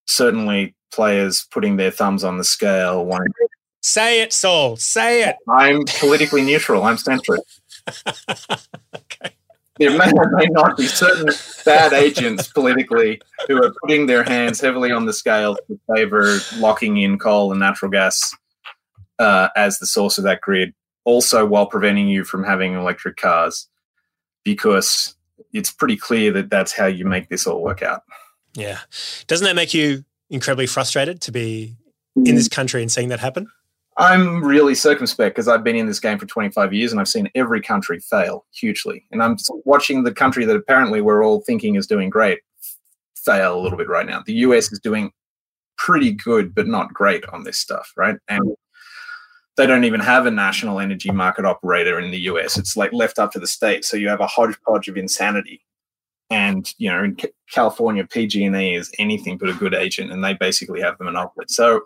[0.06, 3.06] certainly players putting their thumbs on the scale.
[3.06, 3.34] Wanting-
[3.82, 4.76] Say it, Saul.
[4.76, 5.36] Say it.
[5.48, 6.84] I'm politically neutral.
[6.84, 7.40] I'm centrist.
[8.96, 9.37] okay
[9.80, 11.34] there may or may not be certain
[11.66, 16.98] bad agents politically who are putting their hands heavily on the scale to favor locking
[16.98, 18.36] in coal and natural gas
[19.20, 20.74] uh, as the source of that grid,
[21.06, 23.68] also while preventing you from having electric cars.
[24.44, 25.16] Because
[25.54, 28.04] it's pretty clear that that's how you make this all work out.
[28.54, 28.80] Yeah.
[29.28, 31.76] Doesn't that make you incredibly frustrated to be
[32.16, 33.48] in this country and seeing that happen?
[33.98, 37.30] I'm really circumspect because I've been in this game for 25 years and I've seen
[37.34, 39.06] every country fail hugely.
[39.12, 42.40] And I'm watching the country that apparently we're all thinking is doing great
[43.16, 44.22] fail a little bit right now.
[44.26, 45.12] The US is doing
[45.78, 48.18] pretty good, but not great on this stuff, right?
[48.28, 48.56] And
[49.58, 52.56] they don't even have a national energy market operator in the US.
[52.58, 53.88] It's like left up to the states.
[53.90, 55.62] So you have a hodgepodge of insanity.
[56.30, 57.18] And you know, in
[57.52, 61.46] California, PG&E is anything but a good agent, and they basically have the monopoly.
[61.48, 61.82] So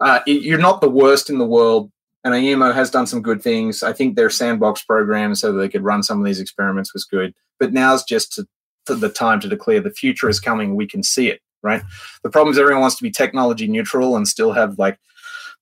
[0.00, 1.90] uh, you're not the worst in the world.
[2.22, 3.82] And AEMO has done some good things.
[3.82, 7.34] I think their sandbox program, so they could run some of these experiments, was good.
[7.58, 8.46] But now's just to,
[8.86, 10.76] to the time to declare the future is coming.
[10.76, 11.82] We can see it, right?
[12.22, 14.98] The problem is everyone wants to be technology neutral and still have like,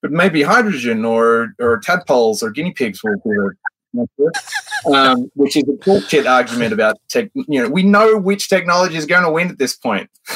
[0.02, 3.56] but maybe hydrogen or or tadpoles or guinea pigs will do it.
[4.86, 7.30] Um, which is a bullshit argument about tech.
[7.34, 10.08] You know, we know which technology is going to win at this point.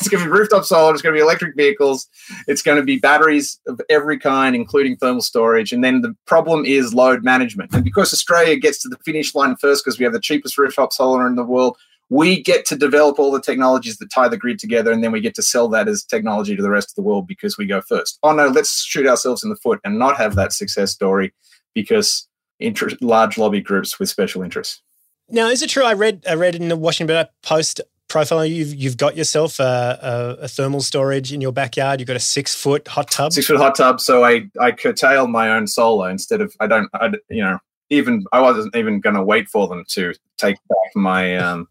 [0.00, 0.92] it's going to be rooftop solar.
[0.92, 2.08] It's going to be electric vehicles.
[2.48, 5.72] It's going to be batteries of every kind, including thermal storage.
[5.72, 7.74] And then the problem is load management.
[7.74, 10.92] And because Australia gets to the finish line first, because we have the cheapest rooftop
[10.92, 11.76] solar in the world,
[12.08, 15.20] we get to develop all the technologies that tie the grid together, and then we
[15.20, 17.80] get to sell that as technology to the rest of the world because we go
[17.82, 18.18] first.
[18.24, 21.32] Oh no, let's shoot ourselves in the foot and not have that success story
[21.72, 22.28] because
[22.60, 24.82] interest, large lobby groups with special interests.
[25.28, 25.84] Now, is it true?
[25.84, 27.80] I read I read in the Washington Post
[28.10, 32.00] profile you've you've got yourself a, a, a, thermal storage in your backyard.
[32.00, 33.32] You've got a six foot hot tub.
[33.32, 34.00] Six foot hot tub.
[34.00, 37.58] So I I curtail my own solar instead of I don't I, you know
[37.88, 41.68] even I wasn't even going to wait for them to take back my um,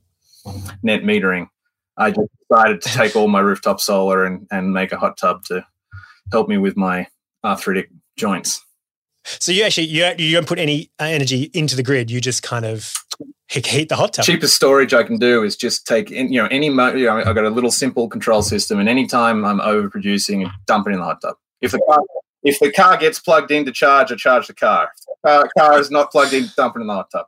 [0.81, 1.47] net metering.
[1.97, 5.43] I just decided to take all my rooftop solar and and make a hot tub
[5.45, 5.65] to
[6.31, 7.07] help me with my
[7.43, 8.63] arthritic joints.
[9.25, 12.09] So you actually you you don't put any energy into the grid.
[12.09, 12.93] You just kind of
[13.47, 14.25] heat the hot tub.
[14.25, 17.35] Cheapest storage I can do is just take in, you know any you know I've
[17.35, 21.21] got a little simple control system, and anytime I'm overproducing, dump it in the hot
[21.21, 21.35] tub.
[21.61, 22.01] If the car
[22.43, 24.91] if the car gets plugged in to charge, I charge the car.
[25.23, 27.25] If the car is not plugged in, dump it in the hot tub.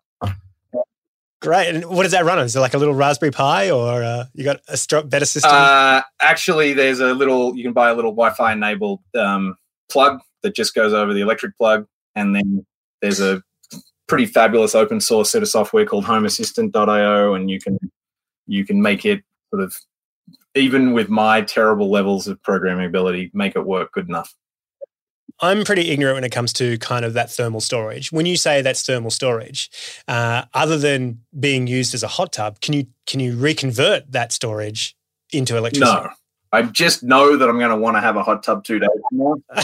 [1.42, 1.74] Great.
[1.74, 2.46] And what does that run on?
[2.46, 5.52] Is it like a little Raspberry Pi, or uh, you got a st- better system?
[5.52, 7.58] Uh, actually, there's a little.
[7.58, 9.56] You can buy a little Wi-Fi enabled um,
[9.90, 12.66] plug that just goes over the electric plug, and then
[13.02, 13.42] there's a
[14.08, 17.80] pretty fabulous open source set of software called HomeAssistant.io, and you can
[18.48, 19.76] you can make it sort of
[20.56, 24.36] even with my terrible levels of programming ability, make it work good enough.
[25.40, 28.12] I'm pretty ignorant when it comes to kind of that thermal storage.
[28.12, 29.72] When you say that's thermal storage,
[30.08, 34.32] uh, other than being used as a hot tub, can you can you reconvert that
[34.32, 34.96] storage
[35.34, 35.90] into electricity?
[35.90, 36.10] No,
[36.52, 38.90] I just know that I'm going to want to have a hot tub two days
[39.10, 39.36] from now.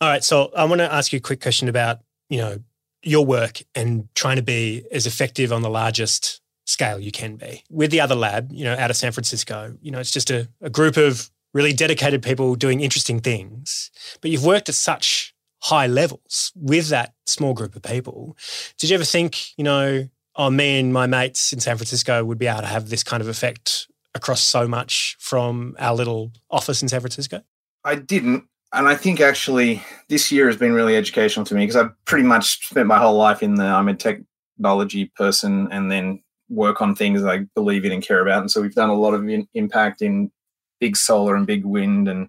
[0.00, 2.58] All right, so I want to ask you a quick question about you know
[3.02, 7.64] your work and trying to be as effective on the largest scale you can be
[7.70, 8.52] with the Otherlab.
[8.52, 9.76] You know, out of San Francisco.
[9.80, 13.90] You know, it's just a, a group of really dedicated people doing interesting things.
[14.20, 18.36] But you've worked at such high levels with that small group of people.
[18.78, 22.38] Did you ever think, you know, oh, me and my mates in San Francisco would
[22.38, 26.82] be able to have this kind of effect across so much from our little office
[26.82, 27.42] in San Francisco?
[27.84, 28.44] I didn't.
[28.72, 32.26] And I think actually this year has been really educational to me because I've pretty
[32.26, 36.94] much spent my whole life in the I'm a technology person and then work on
[36.94, 38.40] things I believe in and care about.
[38.40, 40.30] And so we've done a lot of in, impact in
[40.80, 42.28] big solar and big wind and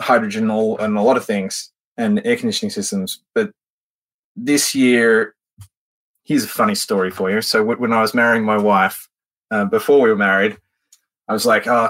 [0.00, 3.22] hydrogen all, and a lot of things and air conditioning systems.
[3.34, 3.50] But
[4.34, 5.34] this year,
[6.24, 7.42] here's a funny story for you.
[7.42, 9.08] So when I was marrying my wife,
[9.52, 10.56] uh, before we were married,
[11.28, 11.88] I was like, "Oh,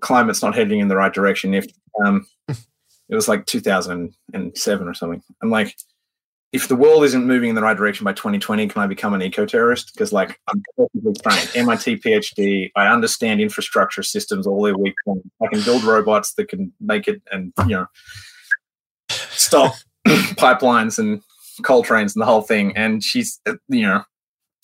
[0.00, 1.66] climate's not heading in the right direction." If
[2.04, 5.74] um, it was like 2007 or something, I'm like,
[6.52, 9.22] if the world isn't moving in the right direction by 2020, can I become an
[9.22, 9.92] eco terrorist?
[9.92, 15.26] Because like I'm perfectly trained, MIT PhD, I understand infrastructure systems all their weak points.
[15.42, 17.86] I can build robots that can make it and you know
[19.10, 19.74] stop
[20.06, 21.22] pipelines and
[21.62, 22.76] coal trains and the whole thing.
[22.76, 24.04] And she's uh, you know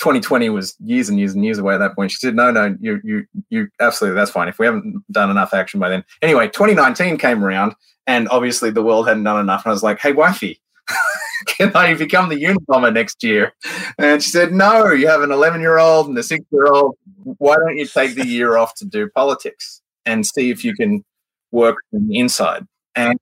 [0.05, 2.11] 2020 was years and years and years away at that point.
[2.13, 4.49] She said, "No, no, you, you, you, absolutely, that's fine.
[4.49, 7.75] If we haven't done enough action by then." Anyway, 2019 came around,
[8.07, 9.65] and obviously the world hadn't done enough.
[9.65, 10.61] And I was like, "Hey, wifey,
[11.47, 13.53] can I become the Unabomber next year?
[13.99, 16.97] And she said, No, you have an 11 year old and a six year old.
[17.39, 21.05] Why don't you take the year off to do politics and see if you can
[21.51, 22.67] work from the inside?
[22.95, 23.19] And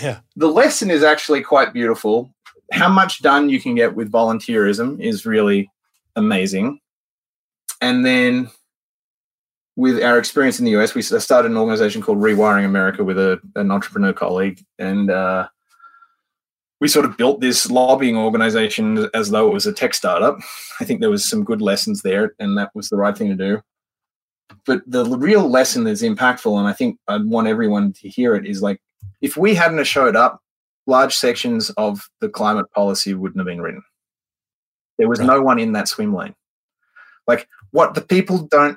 [0.00, 0.20] yeah.
[0.36, 2.32] the lesson is actually quite beautiful.
[2.72, 5.68] How much done you can get with volunteerism is really
[6.16, 6.80] amazing.
[7.80, 8.50] And then
[9.76, 13.40] with our experience in the US, we started an organization called Rewiring America with a,
[13.56, 14.62] an entrepreneur colleague.
[14.78, 15.48] And uh,
[16.80, 20.38] we sort of built this lobbying organization as though it was a tech startup.
[20.80, 23.36] I think there was some good lessons there, and that was the right thing to
[23.36, 23.60] do.
[24.66, 28.46] But the real lesson that's impactful, and I think I want everyone to hear it,
[28.46, 28.80] is like
[29.20, 30.40] if we hadn't have showed up,
[30.86, 33.82] large sections of the climate policy wouldn't have been written.
[35.00, 36.34] There was no one in that swim lane.
[37.26, 38.76] Like what the people don't,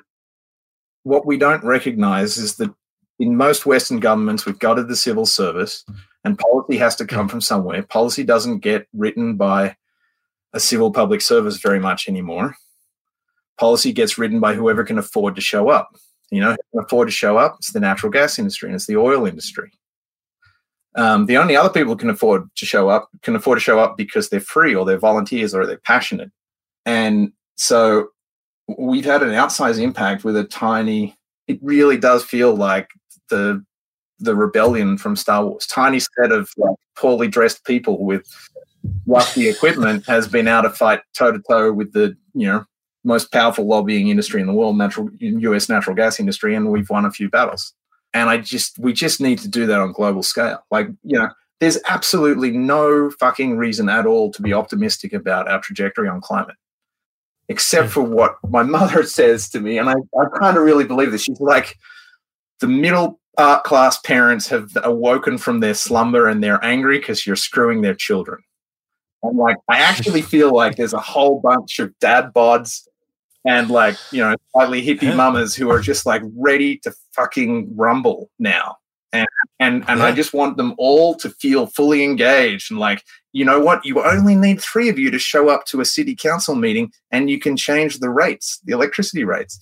[1.02, 2.74] what we don't recognize is that
[3.18, 5.96] in most Western governments, we've gutted the civil service mm.
[6.24, 7.30] and policy has to come mm.
[7.30, 7.82] from somewhere.
[7.82, 9.76] Policy doesn't get written by
[10.54, 12.56] a civil public service very much anymore.
[13.58, 14.86] Policy gets written by whoever mm.
[14.86, 15.94] can afford to show up.
[16.30, 17.56] You know, who can afford to show up?
[17.58, 19.72] It's the natural gas industry and it's the oil industry.
[20.96, 23.96] Um, the only other people can afford to show up can afford to show up
[23.96, 26.30] because they're free or they're volunteers or they're passionate.
[26.86, 28.08] And so
[28.78, 31.16] we've had an outsized impact with a tiny,
[31.48, 32.88] it really does feel like
[33.28, 33.64] the
[34.20, 35.66] the rebellion from Star Wars.
[35.66, 38.22] Tiny set of like poorly dressed people with
[39.06, 42.64] rusty equipment has been out to fight toe to toe with the, you know,
[43.04, 47.04] most powerful lobbying industry in the world, natural US natural gas industry, and we've won
[47.04, 47.74] a few battles.
[48.14, 50.64] And I just we just need to do that on global scale.
[50.70, 51.28] Like, you know,
[51.60, 56.56] there's absolutely no fucking reason at all to be optimistic about our trajectory on climate.
[57.48, 61.10] Except for what my mother says to me, and I, I kind of really believe
[61.10, 61.24] this.
[61.24, 61.76] She's like,
[62.60, 67.36] the middle uh, class parents have awoken from their slumber and they're angry because you're
[67.36, 68.40] screwing their children.
[69.24, 72.86] I'm like, I actually feel like there's a whole bunch of dad bods
[73.44, 78.30] and like, you know, slightly hippie mamas who are just like ready to fucking rumble
[78.38, 78.76] now.
[79.12, 79.28] And
[79.60, 80.06] and and yeah.
[80.06, 84.02] I just want them all to feel fully engaged and like, you know what, you
[84.02, 87.38] only need three of you to show up to a city council meeting and you
[87.38, 89.60] can change the rates, the electricity rates.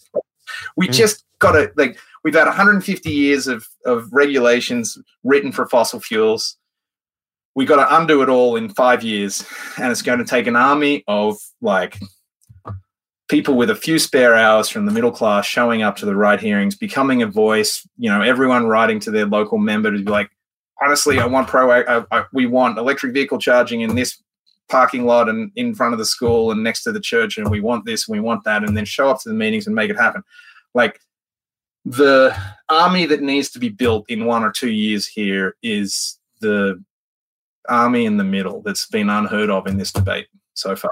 [0.77, 0.93] We mm.
[0.93, 6.57] just gotta like we've had 150 years of, of regulations written for fossil fuels.
[7.55, 9.45] We got to undo it all in five years,
[9.77, 11.99] and it's going to take an army of like
[13.33, 16.39] people with a few spare hours from the middle class showing up to the right
[16.39, 17.89] hearings, becoming a voice.
[17.97, 20.31] You know, everyone writing to their local member to be like,
[20.83, 21.71] honestly, I want pro.
[21.71, 24.23] I, I, we want electric vehicle charging in this
[24.69, 27.63] parking lot and in front of the school and next to the church, and we
[27.63, 29.89] want this and we want that, and then show up to the meetings and make
[29.89, 30.23] it happen.
[30.75, 31.01] Like
[31.87, 32.37] the
[32.69, 36.85] army that needs to be built in one or two years here is the
[37.67, 40.91] army in the middle that's been unheard of in this debate so far.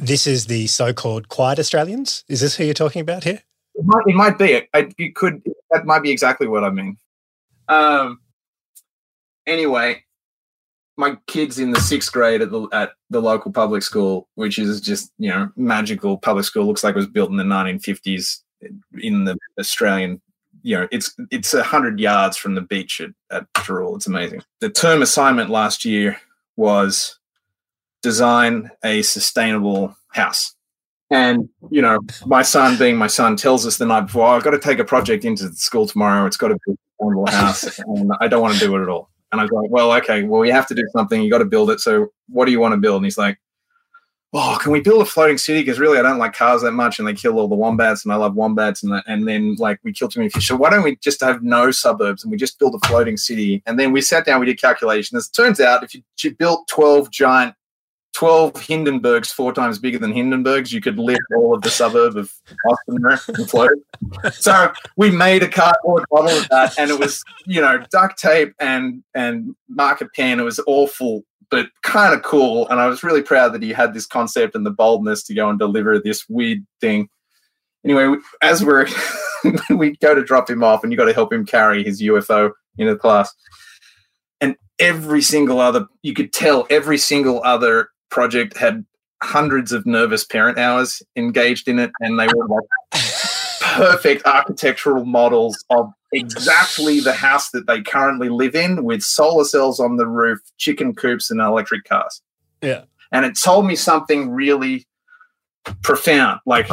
[0.00, 2.24] This is the so-called quiet Australians.
[2.26, 3.42] Is this who you're talking about here?
[3.74, 4.62] It might, it might be.
[4.72, 5.42] I, you could.
[5.70, 6.96] That might be exactly what I mean.
[7.68, 8.20] Um.
[9.46, 10.04] Anyway,
[10.96, 14.80] my kids in the sixth grade at the at the local public school, which is
[14.80, 18.38] just you know magical public school, looks like it was built in the 1950s
[19.02, 20.20] in the Australian.
[20.62, 23.46] You know, it's it's a hundred yards from the beach at, at.
[23.54, 24.42] It's amazing.
[24.60, 26.18] The term assignment last year
[26.56, 27.19] was
[28.02, 30.54] design a sustainable house.
[31.10, 34.44] And you know, my son, being my son, tells us the night before, oh, "I've
[34.44, 36.24] got to take a project into the school tomorrow.
[36.26, 38.88] It's got to be a sustainable house, and I don't want to do it at
[38.88, 41.20] all." And I was like, "Well, okay, well, you have to do something.
[41.20, 41.80] You got to build it.
[41.80, 43.38] So, what do you want to build?" And he's like,
[44.32, 45.60] oh, can we build a floating city?
[45.60, 48.12] Because really, I don't like cars that much, and they kill all the wombats, and
[48.12, 50.46] I love wombats, and and then like we kill too many fish.
[50.46, 53.62] So why don't we just have no suburbs and we just build a floating city?
[53.66, 55.28] And then we sat down, we did calculations.
[55.28, 57.54] It turns out if you, you built twelve giant
[58.14, 62.32] 12 Hindenburgs four times bigger than Hindenburgs, you could lift all of the suburb of
[62.68, 62.98] Austin
[63.38, 63.72] and float.
[64.32, 68.54] So we made a cardboard model of that, and it was, you know, duct tape
[68.58, 70.40] and and marker pen.
[70.40, 72.68] It was awful but kind of cool.
[72.68, 75.50] And I was really proud that he had this concept and the boldness to go
[75.50, 77.08] and deliver this weird thing.
[77.84, 78.86] Anyway, as we're
[79.70, 82.50] we go to drop him off, and you got to help him carry his UFO
[82.78, 83.34] into the class.
[84.40, 88.84] And every single other, you could tell every single other project had
[89.22, 92.64] hundreds of nervous parent hours engaged in it, and they were like
[93.60, 99.78] perfect architectural models of exactly the house that they currently live in with solar cells
[99.78, 102.20] on the roof, chicken coops, and electric cars.
[102.62, 102.82] Yeah.
[103.12, 104.86] And it told me something really
[105.82, 106.40] profound.
[106.46, 106.68] Like,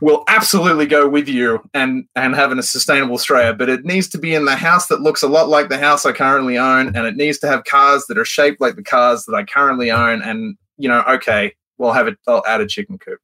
[0.00, 4.18] we'll absolutely go with you and and having a sustainable Australia, but it needs to
[4.18, 7.06] be in the house that looks a lot like the house I currently own, and
[7.06, 10.22] it needs to have cars that are shaped like the cars that I currently own.
[10.22, 12.18] And you know, okay, we'll have it.
[12.26, 13.20] I'll add a chicken coop.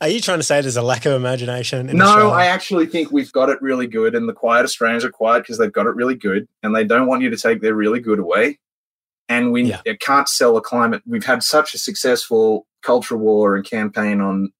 [0.00, 1.86] Are you trying to say there's a lack of imagination?
[1.86, 2.34] no, Australia?
[2.34, 5.58] I actually think we've got it really good, and the quiet Australians are quiet because
[5.58, 8.18] they've got it really good, and they don't want you to take their really good
[8.18, 8.58] away.
[9.28, 9.80] And we yeah.
[10.00, 11.02] can't sell a climate.
[11.06, 14.52] We've had such a successful culture war and campaign on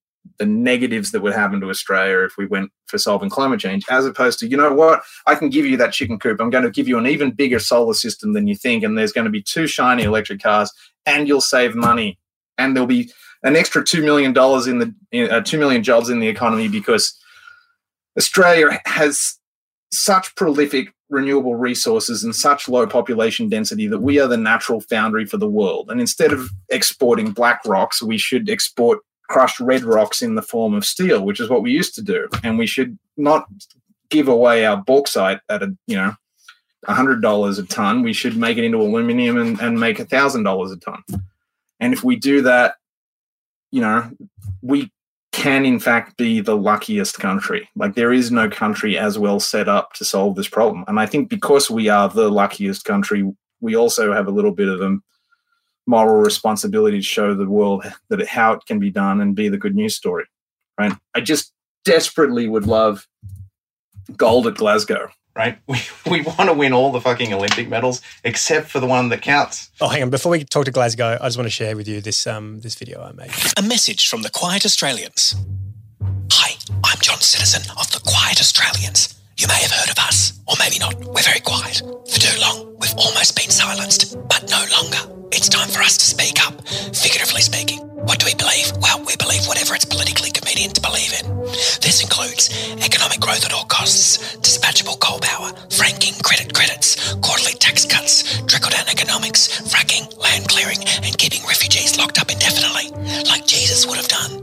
[0.42, 4.04] the negatives that would happen to Australia if we went for solving climate change, as
[4.04, 6.40] opposed to, you know what, I can give you that chicken coop.
[6.40, 8.82] I'm going to give you an even bigger solar system than you think.
[8.82, 10.72] And there's going to be two shiny electric cars
[11.06, 12.18] and you'll save money.
[12.58, 13.12] And there'll be
[13.44, 14.30] an extra $2 million
[14.68, 17.16] in the, uh, 2 million jobs in the economy because
[18.18, 19.38] Australia has
[19.92, 25.24] such prolific renewable resources and such low population density that we are the natural foundry
[25.24, 25.88] for the world.
[25.88, 28.98] And instead of exporting black rocks, we should export
[29.28, 32.28] crushed red rocks in the form of steel, which is what we used to do.
[32.42, 33.46] And we should not
[34.10, 36.14] give away our bauxite at a, you know,
[36.86, 38.02] $100 a ton.
[38.02, 41.22] We should make it into aluminum and, and make $1,000 a ton.
[41.80, 42.74] And if we do that,
[43.70, 44.10] you know,
[44.60, 44.92] we
[45.32, 47.68] can in fact be the luckiest country.
[47.74, 50.84] Like there is no country as well set up to solve this problem.
[50.86, 54.68] And I think because we are the luckiest country, we also have a little bit
[54.68, 54.98] of a
[55.86, 59.48] moral responsibility to show the world that it, how it can be done and be
[59.48, 60.24] the good news story.
[60.78, 60.92] Right?
[61.14, 61.52] I just
[61.84, 63.06] desperately would love
[64.16, 65.58] gold at Glasgow right?
[65.66, 65.78] We,
[66.10, 69.70] we want to win all the fucking Olympic medals except for the one that counts.
[69.80, 70.10] Oh, hang on.
[70.10, 72.74] Before we talk to Glasgow, I just want to share with you this um, this
[72.74, 73.30] video I made.
[73.56, 75.34] A message from the Quiet Australians.
[76.32, 79.21] Hi, I'm John Citizen of the Quiet Australians.
[79.42, 80.94] You may have heard of us, or maybe not.
[81.02, 81.82] We're very quiet.
[81.82, 85.02] For too long, we've almost been silenced, but no longer.
[85.34, 86.62] It's time for us to speak up,
[86.94, 87.80] figuratively speaking.
[88.06, 88.70] What do we believe?
[88.78, 91.26] Well, we believe whatever it's politically convenient to believe in.
[91.82, 92.54] This includes
[92.86, 98.70] economic growth at all costs, dispatchable coal power, franking credit credits, quarterly tax cuts, trickle
[98.70, 102.94] down economics, fracking, land clearing, and keeping refugees locked up indefinitely,
[103.26, 104.41] like Jesus would have done.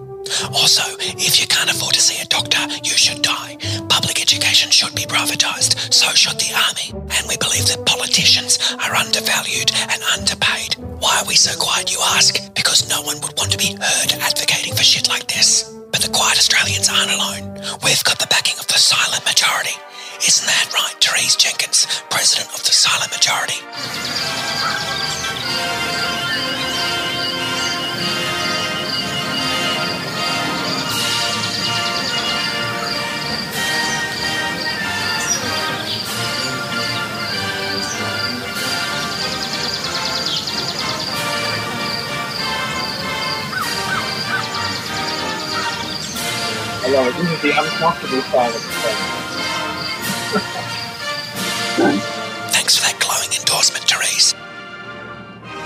[0.53, 0.83] Also,
[1.17, 3.57] if you can't afford to see a doctor, you should die.
[3.89, 6.91] Public education should be privatised, so should the army.
[7.17, 10.75] And we believe that politicians are undervalued and underpaid.
[10.99, 12.53] Why are we so quiet, you ask?
[12.53, 15.63] Because no one would want to be heard advocating for shit like this.
[15.91, 17.55] But the quiet Australians aren't alone.
[17.83, 19.75] We've got the backing of the silent majority.
[20.25, 23.59] Isn't that right, Therese Jenkins, President of the Silent Majority?
[46.89, 47.13] I love it.
[47.21, 48.97] This is the uncomfortable side of the thing.
[52.49, 54.33] Thanks for that glowing endorsement, Therese.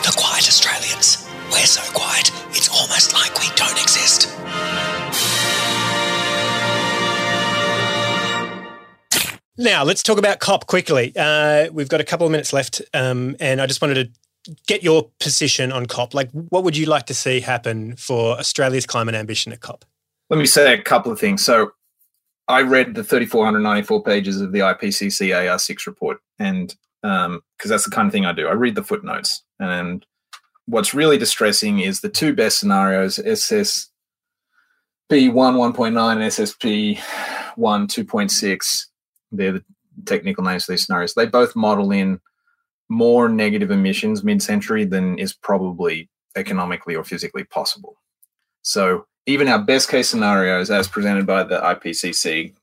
[0.04, 1.26] The Quiet Australians.
[1.50, 4.28] We're so quiet, it's almost like we don't exist.
[9.58, 11.14] Now, let's talk about COP quickly.
[11.16, 14.14] Uh, we've got a couple of minutes left, um, and I just wanted
[14.46, 16.14] to get your position on COP.
[16.14, 19.86] Like, what would you like to see happen for Australia's climate ambition at COP?
[20.34, 21.46] Let me say a couple of things.
[21.46, 21.74] So,
[22.48, 27.92] I read the 3,494 pages of the IPCC AR6 report, and because um, that's the
[27.92, 29.44] kind of thing I do, I read the footnotes.
[29.60, 30.04] And
[30.66, 33.90] what's really distressing is the two best scenarios SSP
[35.12, 37.00] 1 1.9 and SSP
[37.56, 38.86] 1 2.6
[39.32, 39.64] they're the
[40.06, 41.14] technical names for these scenarios.
[41.14, 42.20] They both model in
[42.90, 47.98] more negative emissions mid-century than is probably economically or physically possible.
[48.64, 52.54] So even our best case scenarios, as presented by the IPCC,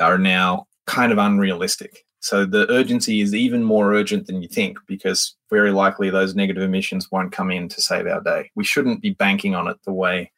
[0.00, 2.04] are now kind of unrealistic.
[2.20, 6.62] So the urgency is even more urgent than you think because very likely those negative
[6.62, 8.50] emissions won't come in to save our day.
[8.54, 10.32] We shouldn't be banking on it the way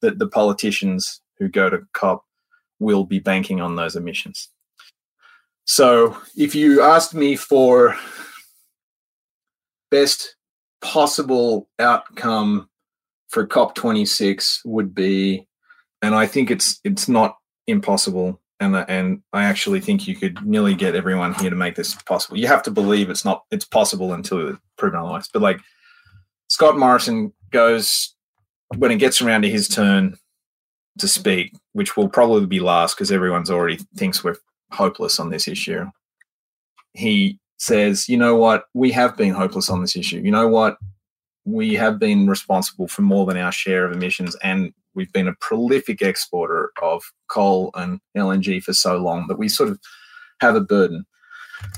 [0.00, 2.24] that the politicians who go to COP
[2.80, 4.48] will be banking on those emissions.
[5.64, 7.96] So if you asked me for
[9.90, 10.36] best
[10.80, 12.68] possible outcome
[13.32, 15.48] for COP26 would be,
[16.02, 20.74] and I think it's it's not impossible, and and I actually think you could nearly
[20.74, 22.36] get everyone here to make this possible.
[22.36, 25.28] You have to believe it's not it's possible until it's proven otherwise.
[25.32, 25.60] But like
[26.48, 28.14] Scott Morrison goes
[28.76, 30.16] when it gets around to his turn
[30.98, 34.36] to speak, which will probably be last because everyone's already thinks we're
[34.70, 35.86] hopeless on this issue.
[36.92, 40.18] He says, you know what, we have been hopeless on this issue.
[40.18, 40.76] You know what,
[41.44, 45.34] we have been responsible for more than our share of emissions, and we've been a
[45.40, 49.78] prolific exporter of coal and LNG for so long that we sort of
[50.40, 51.04] have a burden.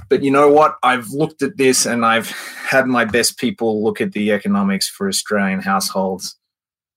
[0.09, 0.77] But you know what?
[0.83, 5.09] I've looked at this and I've had my best people look at the economics for
[5.09, 6.37] Australian households,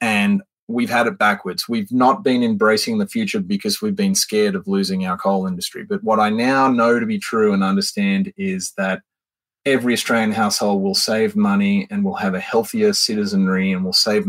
[0.01, 1.69] and we've had it backwards.
[1.69, 5.83] We've not been embracing the future because we've been scared of losing our coal industry.
[5.83, 9.01] But what I now know to be true and understand is that
[9.67, 14.25] every Australian household will save money and will have a healthier citizenry and will save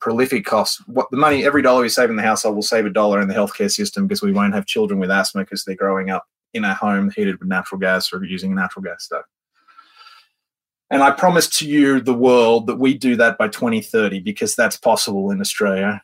[0.00, 0.82] prolific costs.
[0.86, 3.28] What the money, every dollar we save in the household will save a dollar in
[3.28, 6.64] the healthcare system because we won't have children with asthma because they're growing up in
[6.64, 9.24] a home heated with natural gas or using a natural gas stove.
[10.90, 14.76] And I promise to you, the world, that we do that by 2030 because that's
[14.76, 16.02] possible in Australia.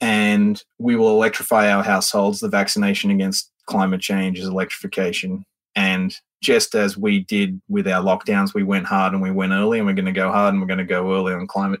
[0.00, 2.40] And we will electrify our households.
[2.40, 5.44] The vaccination against climate change is electrification.
[5.74, 9.78] And just as we did with our lockdowns, we went hard and we went early,
[9.78, 11.80] and we're going to go hard and we're going to go early on climate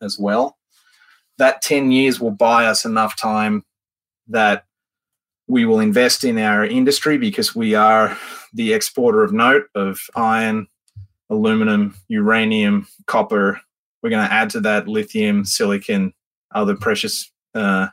[0.00, 0.56] as well.
[1.38, 3.64] That 10 years will buy us enough time
[4.28, 4.64] that
[5.48, 8.16] we will invest in our industry because we are
[8.52, 10.66] the exporter of note of iron,
[11.30, 13.60] aluminum, uranium, copper.
[14.02, 16.12] We're going to add to that lithium, silicon,
[16.54, 17.88] other precious uh,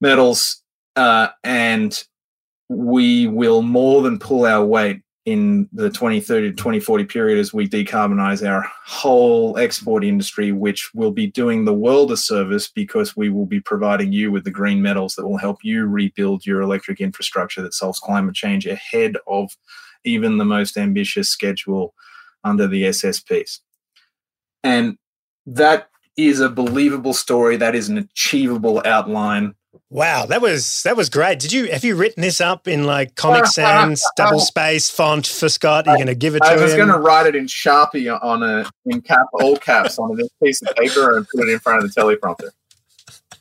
[0.00, 0.62] metals,
[0.96, 2.04] uh, and
[2.68, 7.68] we will more than pull our weight in the 2030 to 2040 period as we
[7.68, 13.28] decarbonize our whole export industry, which will be doing the world a service because we
[13.28, 17.00] will be providing you with the green metals that will help you rebuild your electric
[17.00, 19.56] infrastructure that solves climate change ahead of
[20.04, 21.94] even the most ambitious schedule
[22.42, 23.60] under the SSPs.
[24.64, 24.98] And
[25.46, 27.56] that is a believable story.
[27.56, 29.54] That is an achievable outline
[29.88, 31.38] Wow, that was that was great.
[31.38, 34.40] Did you have you written this up in like uh, Comic uh, uh, Sans double
[34.40, 35.86] space font for Scott?
[35.86, 36.58] You're you going to give it to him?
[36.58, 40.20] I was going to write it in Sharpie on a in cap all caps on
[40.20, 42.50] a piece of paper and put it in front of the teleprompter.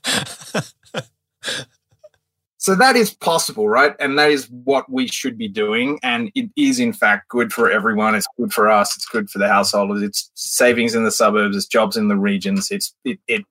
[2.58, 3.94] so that is possible, right?
[4.00, 6.00] And that is what we should be doing.
[6.02, 8.16] And it is in fact good for everyone.
[8.16, 8.96] It's good for us.
[8.96, 10.02] It's good for the householders.
[10.02, 11.58] It's savings in the suburbs.
[11.58, 12.72] It's jobs in the regions.
[12.72, 13.46] It's it, it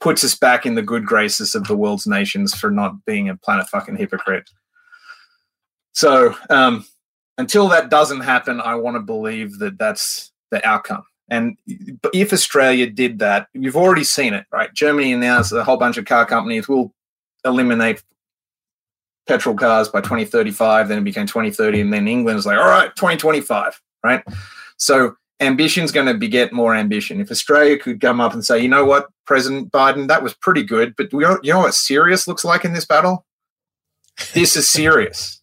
[0.00, 3.36] puts us back in the good graces of the world's nations for not being a
[3.36, 4.48] planet fucking hypocrite.
[5.92, 6.84] So um,
[7.38, 11.04] until that doesn't happen, I want to believe that that's the outcome.
[11.30, 14.72] And if Australia did that, you've already seen it, right?
[14.72, 16.94] Germany announced a whole bunch of car companies will
[17.44, 18.02] eliminate
[19.26, 20.88] petrol cars by 2035.
[20.88, 24.24] Then it became 2030, and then England's like, all right, 2025, right?
[24.78, 27.20] So ambition's going to beget more ambition.
[27.20, 30.62] If Australia could come up and say, you know what, President Biden, that was pretty
[30.64, 33.24] good, but we you know what serious looks like in this battle?
[34.34, 35.40] This is serious.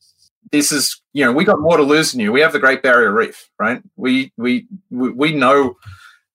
[0.52, 2.32] this is, you know, we got more to lose than you.
[2.32, 3.82] We have the Great Barrier Reef, right?
[3.96, 5.76] We we we, we know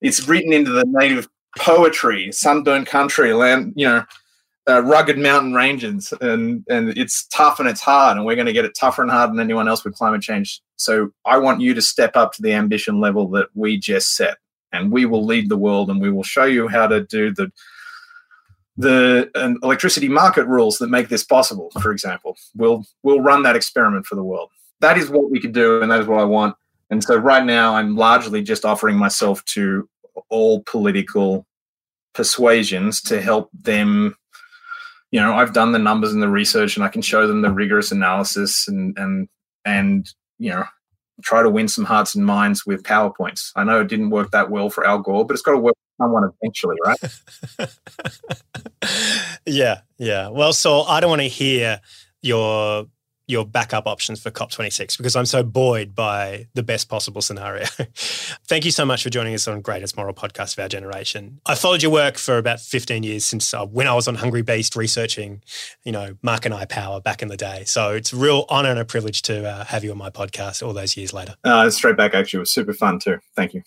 [0.00, 1.28] it's written into the native
[1.58, 4.04] poetry, sunburned country, land, you know,
[4.68, 8.52] uh, rugged mountain ranges, and and it's tough and it's hard, and we're going to
[8.52, 10.60] get it tougher and harder than anyone else with climate change.
[10.80, 14.38] So I want you to step up to the ambition level that we just set,
[14.72, 17.52] and we will lead the world, and we will show you how to do the
[18.76, 21.70] the um, electricity market rules that make this possible.
[21.82, 24.50] For example, we'll we'll run that experiment for the world.
[24.80, 26.56] That is what we could do, and that is what I want.
[26.88, 29.88] And so right now, I'm largely just offering myself to
[30.30, 31.46] all political
[32.14, 34.16] persuasions to help them
[35.12, 37.50] you know i've done the numbers and the research and i can show them the
[37.50, 39.28] rigorous analysis and and
[39.64, 40.64] and you know
[41.22, 43.52] try to win some hearts and minds with powerpoints.
[43.54, 45.74] I know it didn't work that well for al gore but it's got to work
[45.76, 46.98] for someone eventually right?
[49.46, 50.28] Yeah yeah.
[50.28, 51.80] Well so i don't want to hear
[52.22, 52.86] your
[53.30, 57.64] your backup options for COP26 because I'm so buoyed by the best possible scenario.
[57.94, 61.40] Thank you so much for joining us on Greatest Moral Podcast of our generation.
[61.46, 64.42] I followed your work for about 15 years since uh, when I was on Hungry
[64.42, 65.42] Beast researching,
[65.84, 67.64] you know, Makani Power back in the day.
[67.64, 70.66] So it's a real honor and a privilege to uh, have you on my podcast
[70.66, 71.34] all those years later.
[71.44, 73.18] Uh, straight back, actually, it was super fun too.
[73.36, 73.62] Thank you.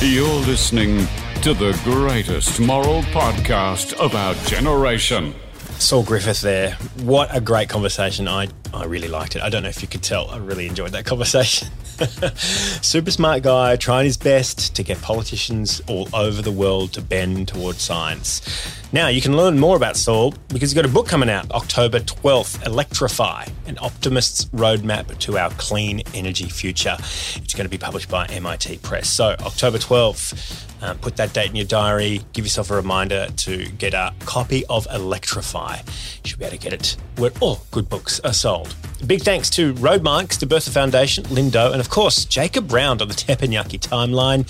[0.00, 1.06] You're listening
[1.42, 5.34] to the greatest moral podcast of our generation.
[5.78, 6.74] Saul Griffith there.
[7.02, 8.28] What a great conversation.
[8.28, 9.42] I, I really liked it.
[9.42, 10.30] I don't know if you could tell.
[10.30, 11.68] I really enjoyed that conversation.
[12.36, 17.48] Super smart guy, trying his best to get politicians all over the world to bend
[17.48, 18.40] towards science.
[18.92, 22.00] Now, you can learn more about Saul because he's got a book coming out October
[22.00, 26.96] 12th Electrify, an optimist's roadmap to our clean energy future.
[27.36, 29.08] It's going to be published by MIT Press.
[29.08, 32.20] So, October 12th, um, put that date in your diary.
[32.32, 35.76] Give yourself a reminder to get a copy of Electrify.
[35.76, 38.61] You should be able to get it where all good books are sold.
[39.06, 43.08] Big thanks to Roadmarks, to Bertha Foundation, Linh Do, and of course, Jacob Brown on
[43.08, 44.48] the Teppanyaki timeline.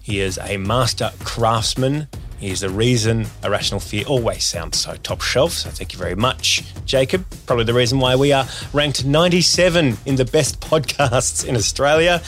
[0.00, 2.08] He is a master craftsman
[2.40, 5.52] is the reason A Rational Fear always sounds so top shelf.
[5.52, 7.24] So thank you very much, Jacob.
[7.46, 12.22] Probably the reason why we are ranked 97 in the best podcasts in Australia.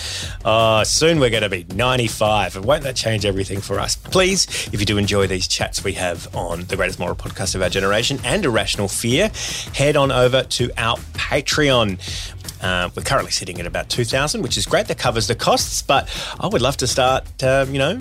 [0.45, 2.57] Uh, soon we're going to be 95.
[2.57, 3.97] And won't that change everything for us?
[3.97, 7.63] Please, if you do enjoy these chats we have on the greatest moral podcast of
[7.63, 9.31] our generation and A Rational Fear,
[9.75, 11.99] head on over to our Patreon
[12.63, 14.87] Um, we're currently sitting at about 2000 which is great.
[14.89, 16.09] That covers the costs, but
[16.39, 17.99] I would love to start, um, you know,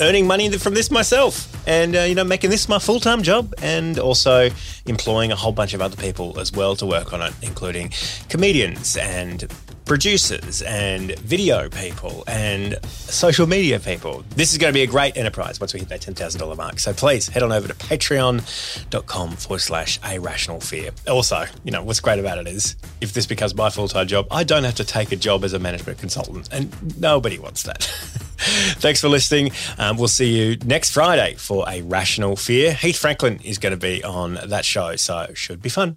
[0.00, 3.98] earning money from this myself and uh, you know making this my full-time job and
[3.98, 4.48] also
[4.86, 7.90] employing a whole bunch of other people as well to work on it including
[8.28, 9.46] comedians and
[9.90, 14.22] producers and video people and social media people.
[14.36, 16.78] This is going to be a great enterprise once we hit that $10,000 mark.
[16.78, 20.92] So please head on over to patreon.com forward slash a rational fear.
[21.08, 24.28] Also, you know, what's great about it is if this becomes my full time job,
[24.30, 27.82] I don't have to take a job as a management consultant, and nobody wants that.
[28.78, 29.50] Thanks for listening.
[29.76, 32.74] Um, we'll see you next Friday for a rational fear.
[32.74, 35.96] Heath Franklin is going to be on that show, so it should be fun.